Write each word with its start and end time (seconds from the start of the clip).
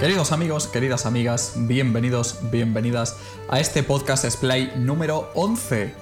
Queridos 0.00 0.30
amigos, 0.30 0.68
queridas 0.68 1.06
amigas, 1.06 1.54
bienvenidos, 1.56 2.38
bienvenidas 2.52 3.16
a 3.48 3.58
este 3.58 3.82
podcast 3.82 4.24
Splay 4.24 4.72
número 4.76 5.28
11. 5.34 5.92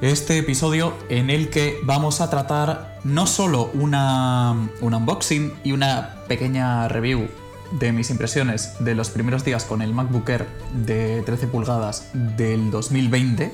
Este 0.00 0.38
episodio 0.38 0.94
en 1.08 1.30
el 1.30 1.50
que 1.50 1.78
vamos 1.84 2.20
a 2.20 2.30
tratar 2.30 2.98
no 3.04 3.28
solo 3.28 3.70
una, 3.74 4.70
un 4.80 4.94
unboxing 4.94 5.52
y 5.62 5.70
una 5.70 6.16
pequeña 6.26 6.88
review 6.88 7.28
de 7.78 7.92
mis 7.92 8.10
impresiones 8.10 8.74
de 8.80 8.96
los 8.96 9.10
primeros 9.10 9.44
días 9.44 9.64
con 9.64 9.82
el 9.82 9.94
MacBook 9.94 10.28
Air 10.28 10.48
de 10.74 11.22
13 11.22 11.46
pulgadas 11.46 12.08
del 12.12 12.72
2020, 12.72 13.52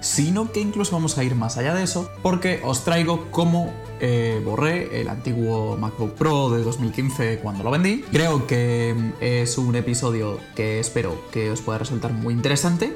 sino 0.00 0.52
que 0.52 0.60
incluso 0.60 0.92
vamos 0.92 1.18
a 1.18 1.24
ir 1.24 1.34
más 1.34 1.56
allá 1.56 1.74
de 1.74 1.82
eso, 1.82 2.10
porque 2.22 2.60
os 2.64 2.84
traigo 2.84 3.30
cómo 3.30 3.72
eh, 4.00 4.40
borré 4.44 5.00
el 5.00 5.08
antiguo 5.08 5.76
MacBook 5.76 6.14
Pro 6.14 6.50
de 6.50 6.62
2015 6.62 7.38
cuando 7.38 7.64
lo 7.64 7.70
vendí. 7.70 8.02
Creo 8.12 8.46
que 8.46 8.94
es 9.20 9.58
un 9.58 9.74
episodio 9.76 10.38
que 10.54 10.80
espero 10.80 11.20
que 11.30 11.50
os 11.50 11.60
pueda 11.60 11.78
resultar 11.78 12.12
muy 12.12 12.34
interesante 12.34 12.94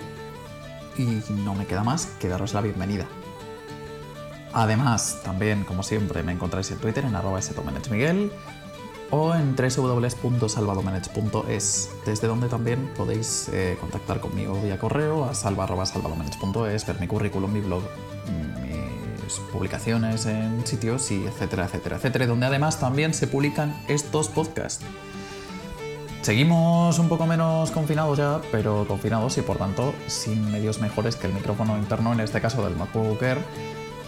y 0.99 1.23
no 1.33 1.55
me 1.55 1.67
queda 1.67 1.85
más 1.85 2.07
que 2.19 2.29
daros 2.29 2.55
la 2.55 2.61
bienvenida. 2.61 3.07
Además, 4.53 5.21
también, 5.23 5.65
como 5.65 5.83
siempre, 5.83 6.23
me 6.23 6.33
encontráis 6.33 6.71
en 6.73 6.79
Twitter 6.79 7.05
en 7.05 7.15
arroba 7.15 7.41
o 9.11 9.35
en 9.35 9.57
www.salvadomenech.es, 9.57 11.91
desde 12.07 12.29
donde 12.29 12.49
también 12.49 12.89
podéis 12.97 13.51
eh, 13.53 13.77
contactar 13.81 14.21
conmigo 14.21 14.61
vía 14.63 14.79
correo 14.79 15.25
a 15.25 15.35
salva.salvadomenech.es, 15.35 16.87
ver 16.87 17.01
mi 17.01 17.07
currículum, 17.07 17.53
mi 17.53 17.61
blog, 17.61 17.83
mis 19.25 19.35
publicaciones 19.53 20.27
en 20.27 20.67
sitios 20.67 21.11
y 21.11 21.27
etcétera, 21.27 21.65
etcétera, 21.65 21.97
etcétera, 21.97 22.27
donde 22.27 22.47
además 22.47 22.81
también 22.81 23.15
se 23.15 23.27
publican 23.27 23.75
estos 23.89 24.29
podcasts. 24.29 24.85
Seguimos 26.23 26.99
un 26.99 27.09
poco 27.09 27.27
menos 27.27 27.71
confinados 27.71 28.19
ya, 28.19 28.41
pero 28.53 28.87
confinados 28.87 29.39
y 29.39 29.43
por 29.43 29.57
tanto 29.57 29.95
sin 30.07 30.53
medios 30.53 30.81
mejores 30.81 31.17
que 31.17 31.27
el 31.27 31.33
micrófono 31.33 31.79
interno, 31.79 32.13
en 32.13 32.21
este 32.21 32.41
caso 32.41 32.63
del 32.63 32.77
MacBook 32.77 33.23
Air, 33.23 33.39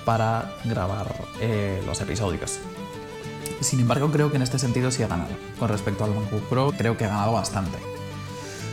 para 0.05 0.53
grabar 0.65 1.15
eh, 1.41 1.83
los 1.87 2.01
episodios. 2.01 2.61
Sin 3.63 3.81
embargo, 3.81 4.11
creo 4.11 4.31
que 4.31 4.37
en 4.37 4.43
este 4.43 4.59
sentido 4.59 4.91
sí 4.91 5.03
ha 5.03 5.09
ganado. 5.09 5.31
Con 5.59 5.69
respecto 5.69 6.05
al 6.05 6.15
MacBook 6.15 6.43
Pro, 6.49 6.73
creo 6.77 6.97
que 6.97 7.05
ha 7.05 7.09
ganado 7.09 7.33
bastante. 7.33 7.79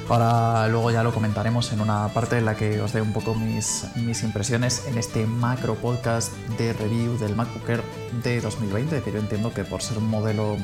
Ahora 0.09 0.67
luego 0.67 0.89
ya 0.89 1.03
lo 1.03 1.13
comentaremos 1.13 1.71
en 1.71 1.81
una 1.81 2.07
parte 2.07 2.39
en 2.39 2.45
la 2.45 2.55
que 2.55 2.81
os 2.81 2.93
dé 2.93 3.01
un 3.01 3.13
poco 3.13 3.35
mis, 3.35 3.85
mis 3.95 4.23
impresiones 4.23 4.87
en 4.87 4.97
este 4.97 5.27
macro 5.27 5.75
podcast 5.75 6.33
de 6.57 6.73
review 6.73 7.15
del 7.19 7.35
MacBook 7.35 7.69
Air 7.69 7.83
de 8.23 8.41
2020, 8.41 9.03
que 9.03 9.11
yo 9.11 9.19
entiendo 9.19 9.53
que 9.53 9.63
por 9.63 9.83
ser 9.83 9.99
un 9.99 10.09
modelo 10.09 10.57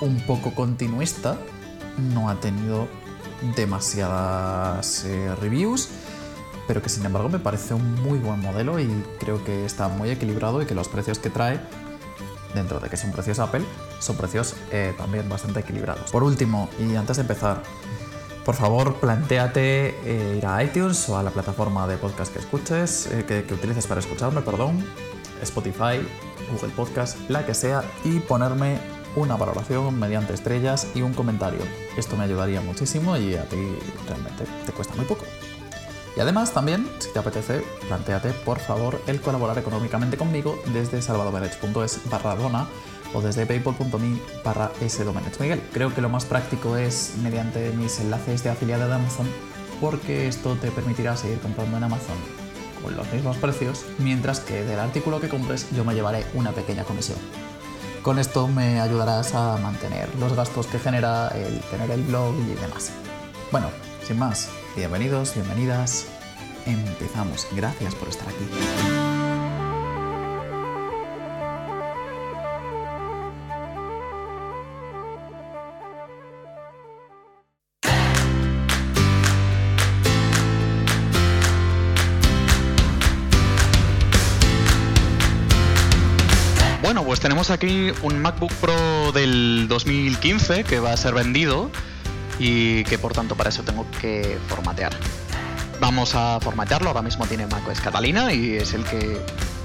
un 0.00 0.20
poco 0.26 0.52
continuista 0.52 1.38
no 2.12 2.28
ha 2.28 2.40
tenido 2.40 2.88
demasiadas 3.54 5.04
eh, 5.04 5.32
reviews, 5.36 5.88
pero 6.66 6.82
que 6.82 6.88
sin 6.88 7.06
embargo 7.06 7.28
me 7.28 7.38
parece 7.38 7.74
un 7.74 8.02
muy 8.02 8.18
buen 8.18 8.40
modelo 8.40 8.80
y 8.80 8.88
creo 9.20 9.44
que 9.44 9.64
está 9.64 9.86
muy 9.86 10.10
equilibrado 10.10 10.60
y 10.62 10.66
que 10.66 10.74
los 10.74 10.88
precios 10.88 11.20
que 11.20 11.30
trae 11.30 11.60
dentro 12.54 12.80
de 12.80 12.88
que 12.88 12.96
son 12.96 13.12
precios 13.12 13.38
Apple, 13.38 13.64
son 13.98 14.16
precios 14.16 14.54
eh, 14.70 14.94
también 14.96 15.28
bastante 15.28 15.60
equilibrados. 15.60 16.10
Por 16.10 16.22
último, 16.22 16.68
y 16.78 16.94
antes 16.96 17.16
de 17.16 17.22
empezar, 17.22 17.62
por 18.44 18.54
favor, 18.54 18.96
planteate 18.96 19.96
eh, 20.04 20.36
ir 20.38 20.46
a 20.46 20.62
iTunes 20.62 21.08
o 21.08 21.18
a 21.18 21.22
la 21.22 21.30
plataforma 21.30 21.86
de 21.86 21.96
podcast 21.96 22.32
que 22.32 22.38
escuches, 22.38 23.06
eh, 23.06 23.24
que, 23.26 23.44
que, 23.44 23.54
utilices 23.54 23.86
para 23.86 24.00
escucharme, 24.00 24.40
perdón, 24.42 24.84
Spotify, 25.42 26.06
Google 26.52 26.74
Podcast, 26.74 27.18
la 27.28 27.46
que 27.46 27.54
sea, 27.54 27.82
y 28.04 28.20
ponerme 28.20 28.78
una 29.16 29.36
valoración 29.36 29.98
mediante 29.98 30.34
estrellas 30.34 30.88
y 30.94 31.02
un 31.02 31.14
comentario. 31.14 31.60
Esto 31.96 32.16
me 32.16 32.24
ayudaría 32.24 32.60
muchísimo 32.60 33.16
y 33.16 33.34
a 33.34 33.48
ti 33.48 33.56
realmente 34.06 34.44
te 34.66 34.72
cuesta 34.72 34.94
muy 34.96 35.04
poco. 35.04 35.24
Y 36.16 36.20
además 36.20 36.52
también, 36.52 36.88
si 37.00 37.12
te 37.12 37.18
apetece, 37.18 37.64
planteate 37.88 38.30
por 38.32 38.60
favor 38.60 39.00
el 39.06 39.20
colaborar 39.20 39.58
económicamente 39.58 40.16
conmigo 40.16 40.60
desde 40.72 41.02
salvadomenech.es 41.02 42.08
barra 42.08 42.36
dona 42.36 42.68
o 43.14 43.20
desde 43.20 43.46
paypal.me 43.46 44.20
barra 44.44 44.70
Miguel. 45.40 45.62
Creo 45.72 45.94
que 45.94 46.00
lo 46.00 46.08
más 46.08 46.24
práctico 46.24 46.76
es 46.76 47.14
mediante 47.22 47.70
mis 47.72 47.98
enlaces 48.00 48.44
de 48.44 48.50
afiliado 48.50 48.86
de 48.86 48.94
Amazon 48.94 49.26
porque 49.80 50.28
esto 50.28 50.56
te 50.56 50.70
permitirá 50.70 51.16
seguir 51.16 51.40
comprando 51.40 51.76
en 51.76 51.84
Amazon 51.84 52.16
con 52.82 52.96
los 52.96 53.10
mismos 53.12 53.36
precios, 53.38 53.84
mientras 53.98 54.40
que 54.40 54.62
del 54.62 54.78
artículo 54.78 55.20
que 55.20 55.28
compres 55.28 55.66
yo 55.74 55.84
me 55.84 55.94
llevaré 55.94 56.24
una 56.34 56.52
pequeña 56.52 56.84
comisión. 56.84 57.18
Con 58.02 58.18
esto 58.18 58.46
me 58.46 58.80
ayudarás 58.80 59.34
a 59.34 59.56
mantener 59.56 60.14
los 60.16 60.34
gastos 60.34 60.66
que 60.66 60.78
genera 60.78 61.28
el 61.28 61.60
tener 61.70 61.90
el 61.90 62.02
blog 62.02 62.34
y 62.34 62.60
demás. 62.60 62.92
Bueno, 63.50 63.68
sin 64.06 64.18
más, 64.18 64.50
bienvenidos, 64.76 65.34
bienvenidas. 65.34 66.06
Empezamos. 66.66 67.46
Gracias 67.52 67.94
por 67.94 68.08
estar 68.08 68.28
aquí. 68.28 68.44
Bueno, 86.82 87.04
pues 87.04 87.20
tenemos 87.20 87.50
aquí 87.50 87.92
un 88.02 88.20
MacBook 88.20 88.52
Pro 88.54 89.12
del 89.12 89.66
2015 89.68 90.64
que 90.64 90.80
va 90.80 90.92
a 90.92 90.96
ser 90.96 91.14
vendido 91.14 91.70
y 92.38 92.84
que 92.84 92.98
por 92.98 93.12
tanto 93.12 93.36
para 93.36 93.50
eso 93.50 93.62
tengo 93.62 93.86
que 94.00 94.38
formatear. 94.48 94.92
Vamos 95.80 96.14
a 96.14 96.38
formatearlo, 96.40 96.88
ahora 96.88 97.02
mismo 97.02 97.26
tiene 97.26 97.46
macOS 97.46 97.80
Catalina 97.80 98.32
y 98.32 98.54
es 98.54 98.74
el 98.74 98.84
que, 98.84 99.20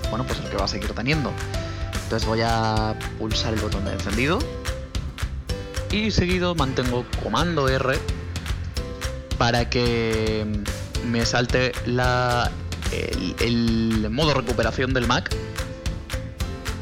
bueno, 0.09 0.25
pues 0.25 0.39
el 0.39 0.49
que 0.49 0.57
va 0.57 0.65
a 0.65 0.67
seguir 0.67 0.91
teniendo. 0.93 1.31
Entonces 2.03 2.27
voy 2.27 2.41
a 2.43 2.95
pulsar 3.17 3.53
el 3.53 3.59
botón 3.59 3.85
de 3.85 3.93
encendido 3.93 4.39
y 5.91 6.11
seguido 6.11 6.55
mantengo 6.55 7.05
comando 7.23 7.67
R 7.69 7.99
para 9.37 9.69
que 9.69 10.45
me 11.05 11.25
salte 11.25 11.71
la, 11.85 12.51
el, 13.39 14.07
modo 14.09 14.33
recuperación 14.33 14.93
del 14.93 15.07
Mac. 15.07 15.29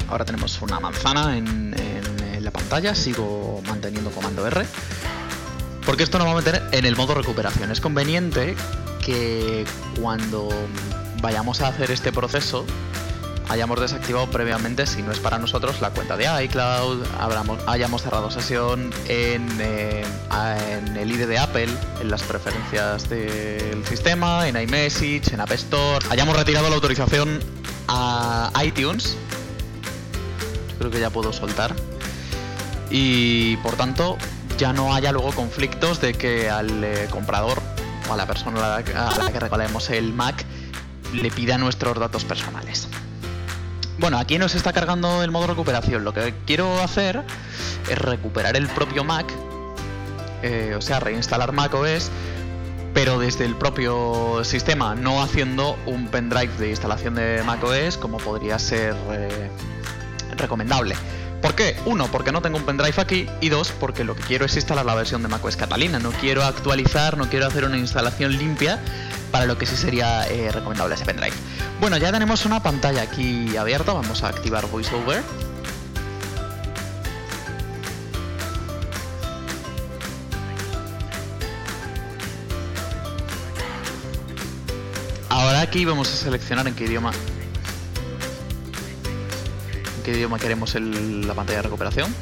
Ahora 0.08 0.24
tenemos 0.24 0.60
una 0.62 0.80
manzana 0.80 1.36
en, 1.36 1.74
en 1.78 2.44
la 2.44 2.50
pantalla, 2.50 2.94
sigo 2.94 3.60
manteniendo 3.66 4.10
comando 4.10 4.46
R 4.46 4.66
porque 5.88 6.02
esto 6.02 6.18
nos 6.18 6.26
va 6.26 6.32
a 6.32 6.36
meter 6.36 6.62
en 6.72 6.84
el 6.84 6.96
modo 6.96 7.14
recuperación. 7.14 7.70
Es 7.70 7.80
conveniente 7.80 8.54
que 9.02 9.64
cuando 9.98 10.50
vayamos 11.22 11.62
a 11.62 11.68
hacer 11.68 11.90
este 11.90 12.12
proceso 12.12 12.66
hayamos 13.48 13.80
desactivado 13.80 14.30
previamente, 14.30 14.86
si 14.86 15.00
no 15.00 15.12
es 15.12 15.18
para 15.18 15.38
nosotros, 15.38 15.80
la 15.80 15.88
cuenta 15.88 16.18
de 16.18 16.44
iCloud, 16.44 17.06
hayamos 17.66 18.02
cerrado 18.02 18.30
sesión 18.30 18.90
en, 19.08 19.48
eh, 19.62 20.04
el 20.94 21.10
ID 21.10 21.26
de 21.26 21.38
Apple, 21.38 21.70
en 22.02 22.10
las 22.10 22.22
preferencias 22.22 23.08
del 23.08 23.82
sistema, 23.86 24.46
en 24.46 24.60
iMessage, 24.60 25.32
en 25.32 25.40
App 25.40 25.52
Store, 25.52 26.04
hayamos 26.10 26.36
retirado 26.36 26.68
la 26.68 26.74
autorización 26.74 27.40
a 27.88 28.52
iTunes. 28.62 29.16
Creo 30.78 30.90
que 30.90 31.00
ya 31.00 31.08
puedo 31.08 31.32
soltar. 31.32 31.74
Y 32.90 33.56
por 33.58 33.76
tanto, 33.76 34.18
ya 34.58 34.72
no 34.72 34.92
haya 34.92 35.12
luego 35.12 35.30
conflictos 35.32 36.00
de 36.00 36.14
que 36.14 36.50
al 36.50 36.82
eh, 36.82 37.06
comprador 37.10 37.62
o 38.10 38.12
a 38.12 38.16
la 38.16 38.26
persona 38.26 38.76
a 38.76 38.82
la, 38.82 39.30
que 39.32 39.40
regalemos 39.40 39.88
el 39.90 40.12
Mac 40.12 40.44
le 41.12 41.30
pida 41.30 41.56
nuestros 41.58 41.98
datos 41.98 42.24
personales. 42.24 42.88
Bueno, 43.98 44.18
aquí 44.18 44.38
nos 44.38 44.54
está 44.54 44.72
cargando 44.72 45.22
el 45.22 45.30
modo 45.30 45.46
recuperación. 45.46 46.04
Lo 46.04 46.12
que 46.12 46.34
quiero 46.44 46.80
hacer 46.80 47.22
es 47.88 47.98
recuperar 47.98 48.56
el 48.56 48.66
propio 48.66 49.04
Mac, 49.04 49.26
eh, 50.42 50.74
o 50.76 50.80
sea, 50.80 51.00
reinstalar 51.00 51.52
macOS, 51.52 52.10
pero 52.94 53.18
desde 53.18 53.44
el 53.44 53.54
propio 53.54 54.44
sistema, 54.44 54.96
no 54.96 55.22
haciendo 55.22 55.78
un 55.86 56.08
pendrive 56.08 56.52
de 56.58 56.70
instalación 56.70 57.14
de 57.14 57.42
macOS 57.44 57.96
como 57.96 58.18
podría 58.18 58.58
ser 58.58 58.96
eh, 59.12 59.50
recomendable. 60.36 60.96
¿Por 61.42 61.54
qué? 61.54 61.76
Uno, 61.86 62.08
porque 62.10 62.32
no 62.32 62.42
tengo 62.42 62.56
un 62.56 62.64
pendrive 62.64 63.00
aquí 63.00 63.28
y 63.40 63.48
dos, 63.48 63.72
porque 63.78 64.02
lo 64.02 64.16
que 64.16 64.22
quiero 64.22 64.44
es 64.44 64.56
instalar 64.56 64.84
la 64.84 64.94
versión 64.94 65.22
de 65.22 65.28
macOS 65.28 65.56
Catalina. 65.56 66.00
No 66.00 66.10
quiero 66.10 66.42
actualizar, 66.42 67.16
no 67.16 67.28
quiero 67.28 67.46
hacer 67.46 67.64
una 67.64 67.78
instalación 67.78 68.36
limpia 68.36 68.80
para 69.30 69.46
lo 69.46 69.56
que 69.56 69.64
sí 69.66 69.76
sería 69.76 70.26
eh, 70.28 70.50
recomendable 70.50 70.96
ese 70.96 71.04
pendrive. 71.04 71.36
Bueno, 71.80 71.96
ya 71.96 72.10
tenemos 72.10 72.44
una 72.44 72.60
pantalla 72.60 73.02
aquí 73.02 73.56
abierta, 73.56 73.92
vamos 73.92 74.24
a 74.24 74.28
activar 74.28 74.66
VoiceOver. 74.66 75.22
Ahora 85.28 85.60
aquí 85.60 85.84
vamos 85.84 86.12
a 86.12 86.16
seleccionar 86.16 86.66
en 86.66 86.74
qué 86.74 86.84
idioma 86.84 87.12
qué 90.08 90.16
idioma 90.16 90.38
queremos 90.38 90.74
el, 90.74 91.28
la 91.28 91.34
pantalla 91.34 91.58
de 91.58 91.62
recuperación. 91.64 92.14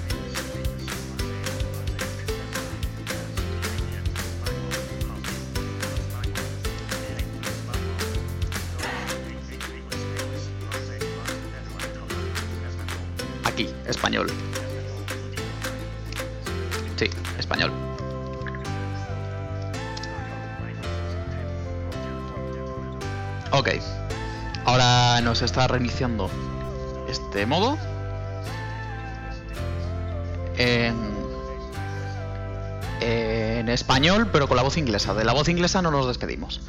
Aquí, 13.44 13.68
español. 13.86 14.26
Sí, 16.96 17.08
español. 17.38 17.70
Ok. 23.52 23.68
Ahora 24.64 25.20
nos 25.20 25.42
está 25.42 25.68
reiniciando 25.68 26.28
este 27.36 27.44
modo. 27.44 27.76
En, 30.56 31.14
español, 33.68 34.30
pero 34.32 34.48
con 34.48 34.56
la 34.56 34.62
voz 34.62 34.78
inglesa. 34.78 35.12
De 35.12 35.22
la 35.22 35.34
voz 35.34 35.50
inglesa 35.50 35.82
no 35.82 35.90
nos 35.90 36.06
despedimos. 36.06 36.62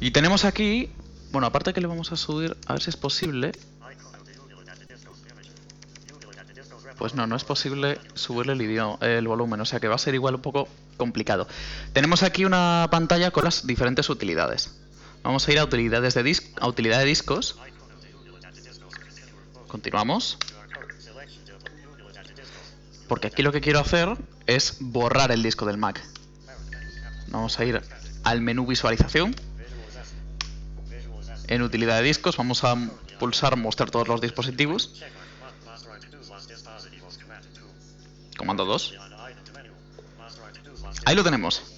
Y 0.00 0.10
tenemos 0.10 0.44
aquí, 0.44 0.90
bueno, 1.32 1.46
aparte 1.46 1.72
que 1.72 1.80
le 1.80 1.86
vamos 1.86 2.12
a 2.12 2.16
subir, 2.16 2.58
a 2.66 2.74
ver 2.74 2.82
si 2.82 2.90
es 2.90 2.96
posible. 2.98 3.52
Pues 6.98 7.14
no, 7.14 7.26
no 7.26 7.36
es 7.36 7.44
posible 7.44 7.98
subirle 8.12 8.52
el, 8.52 8.98
el 9.00 9.28
volumen, 9.28 9.60
o 9.62 9.64
sea 9.64 9.80
que 9.80 9.88
va 9.88 9.94
a 9.94 9.98
ser 9.98 10.14
igual 10.14 10.34
un 10.34 10.42
poco 10.42 10.68
complicado. 10.98 11.48
Tenemos 11.94 12.22
aquí 12.22 12.44
una 12.44 12.88
pantalla 12.90 13.30
con 13.30 13.44
las 13.44 13.66
diferentes 13.66 14.10
utilidades. 14.10 14.76
Vamos 15.22 15.48
a 15.48 15.52
ir 15.52 15.58
a 15.58 15.64
utilidades 15.64 16.12
de, 16.12 16.38
a 16.60 16.68
utilidad 16.68 16.98
de 16.98 17.06
discos. 17.06 17.56
Continuamos. 19.68 20.38
Porque 23.08 23.28
aquí 23.28 23.42
lo 23.42 23.52
que 23.52 23.60
quiero 23.60 23.78
hacer 23.78 24.16
es 24.46 24.78
borrar 24.80 25.30
el 25.30 25.42
disco 25.42 25.66
del 25.66 25.76
Mac. 25.76 26.02
Vamos 27.28 27.58
a 27.58 27.64
ir 27.64 27.82
al 28.24 28.40
menú 28.40 28.66
visualización. 28.66 29.34
En 31.48 31.62
utilidad 31.62 31.98
de 31.98 32.02
discos 32.02 32.36
vamos 32.36 32.64
a 32.64 32.74
pulsar 33.20 33.56
mostrar 33.56 33.90
todos 33.90 34.08
los 34.08 34.20
dispositivos. 34.20 35.02
Comando 38.36 38.64
2. 38.64 38.94
Ahí 41.04 41.14
lo 41.14 41.22
tenemos. 41.22 41.75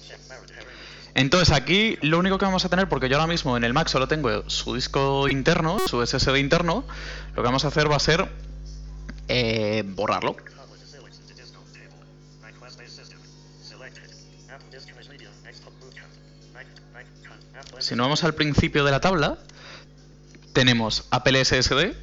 Entonces 1.19 1.51
aquí 1.53 1.97
lo 2.01 2.17
único 2.17 2.37
que 2.37 2.45
vamos 2.45 2.63
a 2.63 2.69
tener, 2.69 2.87
porque 2.87 3.09
yo 3.09 3.17
ahora 3.17 3.27
mismo 3.27 3.57
en 3.57 3.65
el 3.65 3.73
Mac 3.73 3.89
solo 3.89 4.07
tengo 4.07 4.49
su 4.49 4.73
disco 4.73 5.27
interno, 5.27 5.77
su 5.85 6.01
SSD 6.01 6.37
interno, 6.37 6.85
lo 7.31 7.35
que 7.35 7.41
vamos 7.41 7.65
a 7.65 7.67
hacer 7.67 7.91
va 7.91 7.97
a 7.97 7.99
ser 7.99 8.29
eh, 9.27 9.83
borrarlo. 9.85 10.37
Si 17.79 17.95
nos 17.95 18.05
vamos 18.05 18.23
al 18.23 18.33
principio 18.33 18.85
de 18.85 18.91
la 18.91 19.01
tabla, 19.01 19.39
tenemos 20.53 21.03
Apple 21.11 21.43
SSD, 21.43 21.97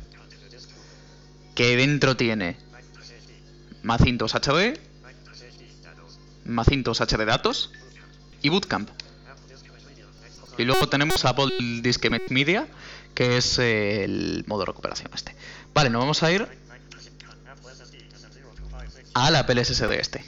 que 1.55 1.77
dentro 1.79 2.19
tiene 2.19 2.59
Macintosh 3.83 4.35
HD, 4.35 4.79
Macintosh 6.45 7.01
HD 7.01 7.25
Datos 7.25 7.73
y 8.43 8.51
Bootcamp. 8.51 8.91
Y 10.59 10.65
luego 10.65 10.89
tenemos 10.89 11.25
Apple 11.25 11.53
Disk 11.83 12.07
Media, 12.31 12.67
que 13.15 13.37
es 13.37 13.59
el 13.59 14.45
modo 14.47 14.61
de 14.61 14.67
recuperación 14.67 15.11
este. 15.15 15.37
Vale, 15.75 15.91
nos 15.91 16.01
vamos 16.01 16.23
a 16.23 16.33
ir 16.33 16.49
al 19.15 19.37
Apple 19.37 19.65
SSD 19.65 19.93
este. 19.93 20.25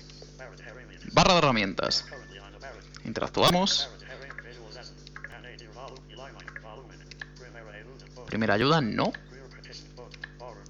Barra 1.13 1.33
de 1.35 1.39
herramientas. 1.39 2.05
Interactuamos. 3.05 3.89
Primera 8.27 8.55
ayuda, 8.55 8.81
no. 8.81 9.13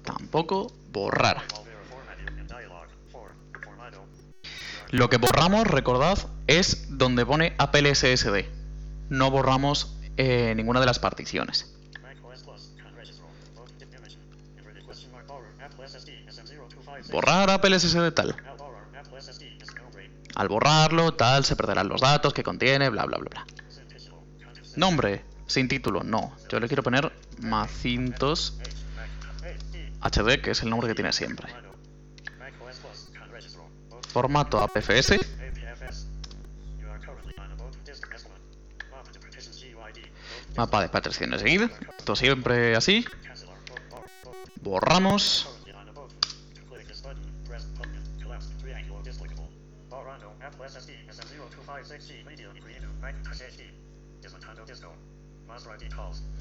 Tampoco. 0.03 0.71
Borrar. 0.91 1.43
Lo 4.91 5.09
que 5.09 5.17
borramos, 5.17 5.67
recordad, 5.67 6.17
es 6.47 6.97
donde 6.97 7.25
pone 7.25 7.53
Apple 7.59 7.93
SSD. 7.93 8.58
No 9.09 9.31
borramos 9.31 9.95
eh, 10.17 10.53
ninguna 10.55 10.79
de 10.79 10.85
las 10.85 10.99
particiones. 10.99 11.75
Borrar 17.11 17.49
Apple 17.49 17.79
SSD 17.79 18.11
tal. 18.11 18.35
Al 20.35 20.47
borrarlo, 20.47 21.13
tal, 21.15 21.43
se 21.43 21.55
perderán 21.55 21.89
los 21.89 22.01
datos 22.01 22.33
que 22.33 22.43
contiene, 22.43 22.89
bla, 22.89 23.05
bla, 23.05 23.17
bla, 23.17 23.29
bla. 23.29 23.45
Nombre, 24.75 25.25
sin 25.47 25.67
título, 25.67 26.03
no. 26.03 26.35
Yo 26.49 26.59
le 26.59 26.67
quiero 26.67 26.83
poner 26.83 27.11
Macintos 27.39 28.59
HD, 30.01 30.41
que 30.41 30.51
es 30.51 30.63
el 30.63 30.69
nombre 30.69 30.87
que 30.87 30.95
tiene 30.95 31.11
siempre. 31.11 31.51
Formato 34.09 34.59
APFS. 34.59 35.17
Mapa 40.55 40.81
de 40.81 40.89
particiones 40.89 41.41
seguida. 41.41 41.69
Esto 41.97 42.15
siempre 42.15 42.75
así. 42.75 43.05
Borramos. 44.61 45.47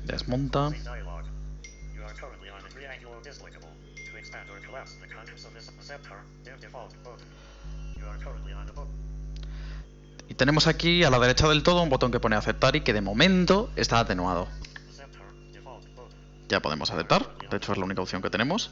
Desmonta. 0.05 0.71
Tenemos 10.39 10.69
aquí 10.69 11.03
a 11.03 11.11
la 11.11 11.19
derecha 11.19 11.49
del 11.49 11.65
todo 11.65 11.83
un 11.83 11.91
botón 11.91 12.13
que 12.13 12.21
pone 12.21 12.37
aceptar 12.37 12.77
y 12.77 12.83
que 12.83 12.93
de 12.93 13.01
momento 13.01 13.71
está 13.75 13.99
atenuado. 13.99 14.47
Ya 16.49 16.61
podemos 16.61 16.93
aceptar, 16.93 17.29
de 17.51 17.57
hecho 17.57 17.73
es 17.73 17.79
la 17.79 17.85
única 17.85 18.03
opción 18.03 18.23
que 18.23 18.31
tenemos. 18.31 18.71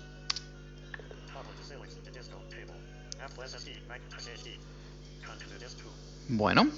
Bueno. 6.29 6.69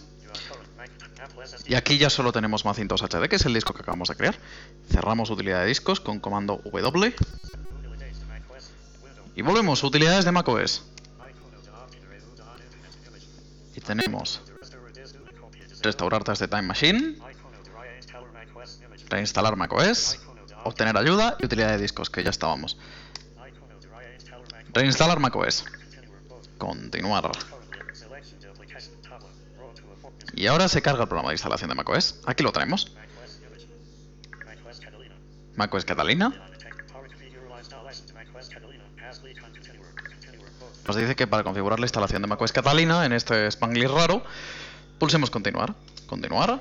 Y 1.67 1.75
aquí 1.75 1.99
ya 1.99 2.09
solo 2.09 2.33
tenemos 2.33 2.65
Macintosh 2.65 3.03
HD, 3.03 3.29
que 3.29 3.37
es 3.37 3.45
el 3.45 3.53
disco 3.53 3.75
que 3.75 3.83
acabamos 3.83 4.09
de 4.09 4.17
crear. 4.17 4.37
Cerramos 4.91 5.29
utilidad 5.29 5.61
de 5.61 5.67
discos 5.67 6.01
con 6.01 6.19
comando 6.19 6.63
W. 6.65 7.15
Y 9.37 9.43
volvemos, 9.43 9.85
utilidades 9.85 10.25
de 10.25 10.33
macOS. 10.33 10.83
Y 13.77 13.81
tenemos 13.83 14.41
restaurar 15.83 16.25
desde 16.25 16.49
Time 16.49 16.63
Machine, 16.63 17.19
reinstalar 19.09 19.57
macOS, 19.57 20.21
obtener 20.65 20.97
ayuda 20.97 21.37
y 21.39 21.47
utilidad 21.47 21.71
de 21.71 21.79
discos, 21.79 22.11
que 22.11 22.23
ya 22.23 22.31
estábamos. 22.31 22.77
Reinstalar 24.73 25.19
macOS. 25.19 25.65
Continuar. 26.59 27.31
Y 30.35 30.47
ahora 30.47 30.69
se 30.69 30.83
carga 30.83 31.03
el 31.03 31.09
programa 31.09 31.31
de 31.31 31.35
instalación 31.35 31.71
de 31.71 31.75
macOS. 31.75 32.21
Aquí 32.27 32.43
lo 32.43 32.53
tenemos. 32.53 32.93
macOS 35.57 35.85
Catalina. 35.85 36.33
Nos 40.87 40.97
dice 40.97 41.17
que 41.17 41.27
para 41.27 41.43
configurar 41.43 41.81
la 41.81 41.87
instalación 41.87 42.23
de 42.23 42.29
macOS 42.29 42.53
Catalina 42.53 43.05
en 43.05 43.13
este 43.13 43.47
Spanglish 43.49 43.91
raro, 43.91 44.23
pulsemos 44.99 45.31
continuar. 45.31 45.75
Continuar. 46.07 46.61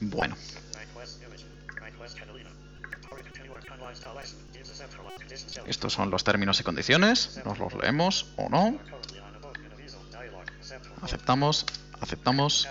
Bueno. 0.00 0.36
Estos 5.66 5.92
son 5.92 6.10
los 6.10 6.24
términos 6.24 6.60
y 6.60 6.64
condiciones. 6.64 7.40
Nos 7.44 7.58
los 7.58 7.74
leemos 7.74 8.26
o 8.36 8.48
no. 8.48 8.78
Aceptamos, 11.02 11.66
aceptamos. 12.00 12.68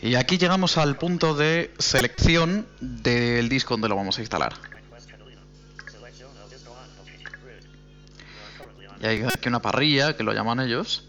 Y 0.00 0.16
aquí 0.16 0.36
llegamos 0.36 0.78
al 0.78 0.96
punto 0.96 1.34
de 1.34 1.72
selección 1.78 2.66
del 2.80 3.48
disco 3.48 3.74
donde 3.74 3.88
lo 3.88 3.96
vamos 3.96 4.18
a 4.18 4.20
instalar. 4.20 4.71
Y 9.02 9.06
hay 9.06 9.22
aquí 9.24 9.48
una 9.48 9.60
parrilla, 9.60 10.16
que 10.16 10.22
lo 10.22 10.32
llaman 10.32 10.60
ellos. 10.60 11.04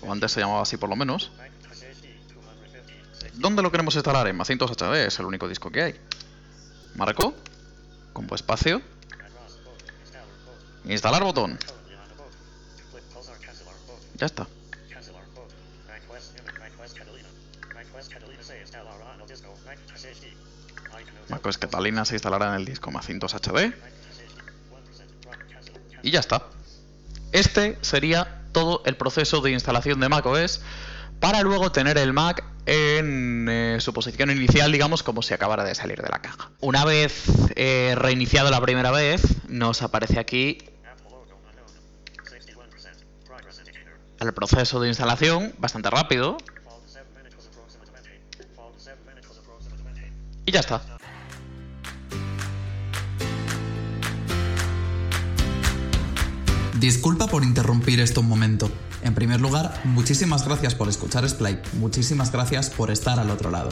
O 0.00 0.10
antes 0.10 0.32
se 0.32 0.40
llamaba 0.40 0.62
así 0.62 0.78
por 0.78 0.88
lo 0.88 0.96
menos. 0.96 1.30
¿Dónde 3.34 3.62
lo 3.62 3.70
queremos 3.70 3.94
instalar? 3.94 4.26
En 4.26 4.36
Macintosh 4.36 4.70
HD, 4.72 5.06
es 5.06 5.18
el 5.18 5.26
único 5.26 5.46
disco 5.48 5.70
que 5.70 5.82
hay. 5.82 6.00
Marco. 6.94 7.34
Combo 8.14 8.34
espacio. 8.34 8.80
Instalar 10.86 11.22
botón. 11.22 11.58
Ya 14.14 14.26
está. 14.26 14.46
macOS 21.28 21.58
Catalina 21.58 22.04
se 22.04 22.14
instalará 22.14 22.48
en 22.48 22.54
el 22.54 22.64
disco 22.64 22.90
Macintosh 22.90 23.34
HD. 23.34 23.72
Y 26.02 26.10
ya 26.10 26.20
está. 26.20 26.44
Este 27.32 27.78
sería 27.82 28.42
todo 28.52 28.82
el 28.84 28.96
proceso 28.96 29.40
de 29.40 29.52
instalación 29.52 30.00
de 30.00 30.08
macOS 30.08 30.60
para 31.20 31.42
luego 31.42 31.70
tener 31.70 31.98
el 31.98 32.12
Mac 32.12 32.44
en 32.66 33.48
eh, 33.48 33.76
su 33.80 33.92
posición 33.92 34.30
inicial, 34.30 34.72
digamos, 34.72 35.02
como 35.02 35.22
si 35.22 35.34
acabara 35.34 35.64
de 35.64 35.74
salir 35.74 36.00
de 36.00 36.08
la 36.08 36.20
caja. 36.20 36.50
Una 36.60 36.84
vez 36.84 37.24
eh, 37.56 37.94
reiniciado 37.96 38.50
la 38.50 38.60
primera 38.60 38.90
vez, 38.90 39.22
nos 39.48 39.82
aparece 39.82 40.18
aquí 40.18 40.58
el 44.20 44.34
proceso 44.34 44.80
de 44.80 44.88
instalación, 44.88 45.54
bastante 45.58 45.88
rápido. 45.90 46.36
Y 50.44 50.52
ya 50.52 50.60
está. 50.60 50.82
Disculpa 56.80 57.26
por 57.26 57.44
interrumpir 57.44 58.00
esto 58.00 58.22
un 58.22 58.28
momento. 58.28 58.70
En 59.02 59.14
primer 59.14 59.38
lugar, 59.38 59.82
muchísimas 59.84 60.46
gracias 60.46 60.74
por 60.74 60.88
escuchar 60.88 61.28
Splay, 61.28 61.60
muchísimas 61.74 62.32
gracias 62.32 62.70
por 62.70 62.90
estar 62.90 63.20
al 63.20 63.28
otro 63.28 63.50
lado. 63.50 63.68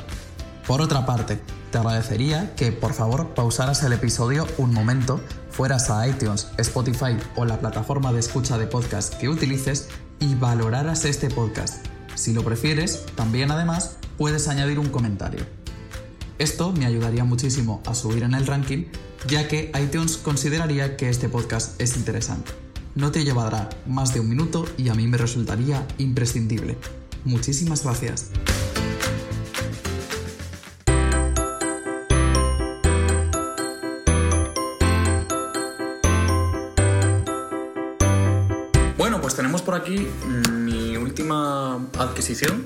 Por 0.66 0.82
otra 0.82 1.06
parte, 1.06 1.40
te 1.72 1.78
agradecería 1.78 2.54
que 2.54 2.70
por 2.70 2.92
favor 2.92 3.28
pausaras 3.28 3.82
el 3.82 3.94
episodio 3.94 4.46
un 4.58 4.74
momento, 4.74 5.22
fueras 5.50 5.88
a 5.88 6.06
iTunes, 6.06 6.48
Spotify 6.58 7.16
o 7.34 7.46
la 7.46 7.58
plataforma 7.58 8.12
de 8.12 8.20
escucha 8.20 8.58
de 8.58 8.66
podcast 8.66 9.14
que 9.14 9.30
utilices 9.30 9.88
y 10.20 10.34
valoraras 10.34 11.06
este 11.06 11.30
podcast. 11.30 11.86
Si 12.14 12.34
lo 12.34 12.44
prefieres, 12.44 13.06
también 13.14 13.50
además 13.50 13.96
puedes 14.18 14.48
añadir 14.48 14.78
un 14.78 14.90
comentario. 14.90 15.46
Esto 16.38 16.72
me 16.72 16.84
ayudaría 16.84 17.24
muchísimo 17.24 17.82
a 17.86 17.94
subir 17.94 18.24
en 18.24 18.34
el 18.34 18.46
ranking, 18.46 18.84
ya 19.26 19.48
que 19.48 19.72
iTunes 19.82 20.18
consideraría 20.18 20.98
que 20.98 21.08
este 21.08 21.30
podcast 21.30 21.80
es 21.80 21.96
interesante 21.96 22.67
no 22.98 23.12
te 23.12 23.24
llevará 23.24 23.68
más 23.86 24.12
de 24.12 24.18
un 24.18 24.28
minuto 24.28 24.66
y 24.76 24.88
a 24.88 24.94
mí 24.94 25.06
me 25.06 25.16
resultaría 25.16 25.86
imprescindible. 25.98 26.76
Muchísimas 27.24 27.84
gracias. 27.84 28.30
Bueno, 38.96 39.20
pues 39.20 39.36
tenemos 39.36 39.62
por 39.62 39.76
aquí 39.76 40.08
mi 40.50 40.96
última 40.96 41.76
adquisición, 41.98 42.64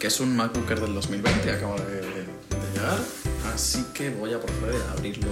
que 0.00 0.08
es 0.08 0.18
un 0.18 0.36
MacBooker 0.36 0.80
del 0.80 0.92
2020, 0.94 1.50
acaba 1.52 1.76
de, 1.76 2.26
llegar, 2.74 2.98
así 3.54 3.84
que 3.94 4.10
voy 4.10 4.32
a 4.32 4.40
proceder 4.40 4.82
a 4.88 4.92
abrirlo 4.92 5.28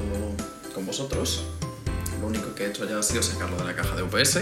con 0.72 0.86
vosotros. 0.86 1.44
Lo 2.20 2.26
único 2.26 2.54
que 2.54 2.64
he 2.64 2.68
hecho 2.68 2.88
ya 2.88 2.98
ha 2.98 3.02
sido 3.02 3.22
sacarlo 3.22 3.56
de 3.56 3.64
la 3.64 3.74
caja 3.74 3.96
de 3.96 4.02
UPS. 4.02 4.40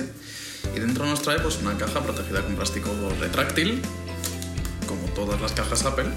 Y 0.75 0.81
dentro 0.81 1.07
nos 1.07 1.23
trae 1.23 1.39
pues, 1.41 1.59
una 1.63 1.77
caja 1.77 2.03
protegida 2.03 2.43
con 2.43 2.57
plástico 2.57 2.91
retráctil, 3.21 3.81
como 4.87 5.03
todas 5.15 5.41
las 5.41 5.53
cajas 5.53 5.85
Apple, 5.85 6.09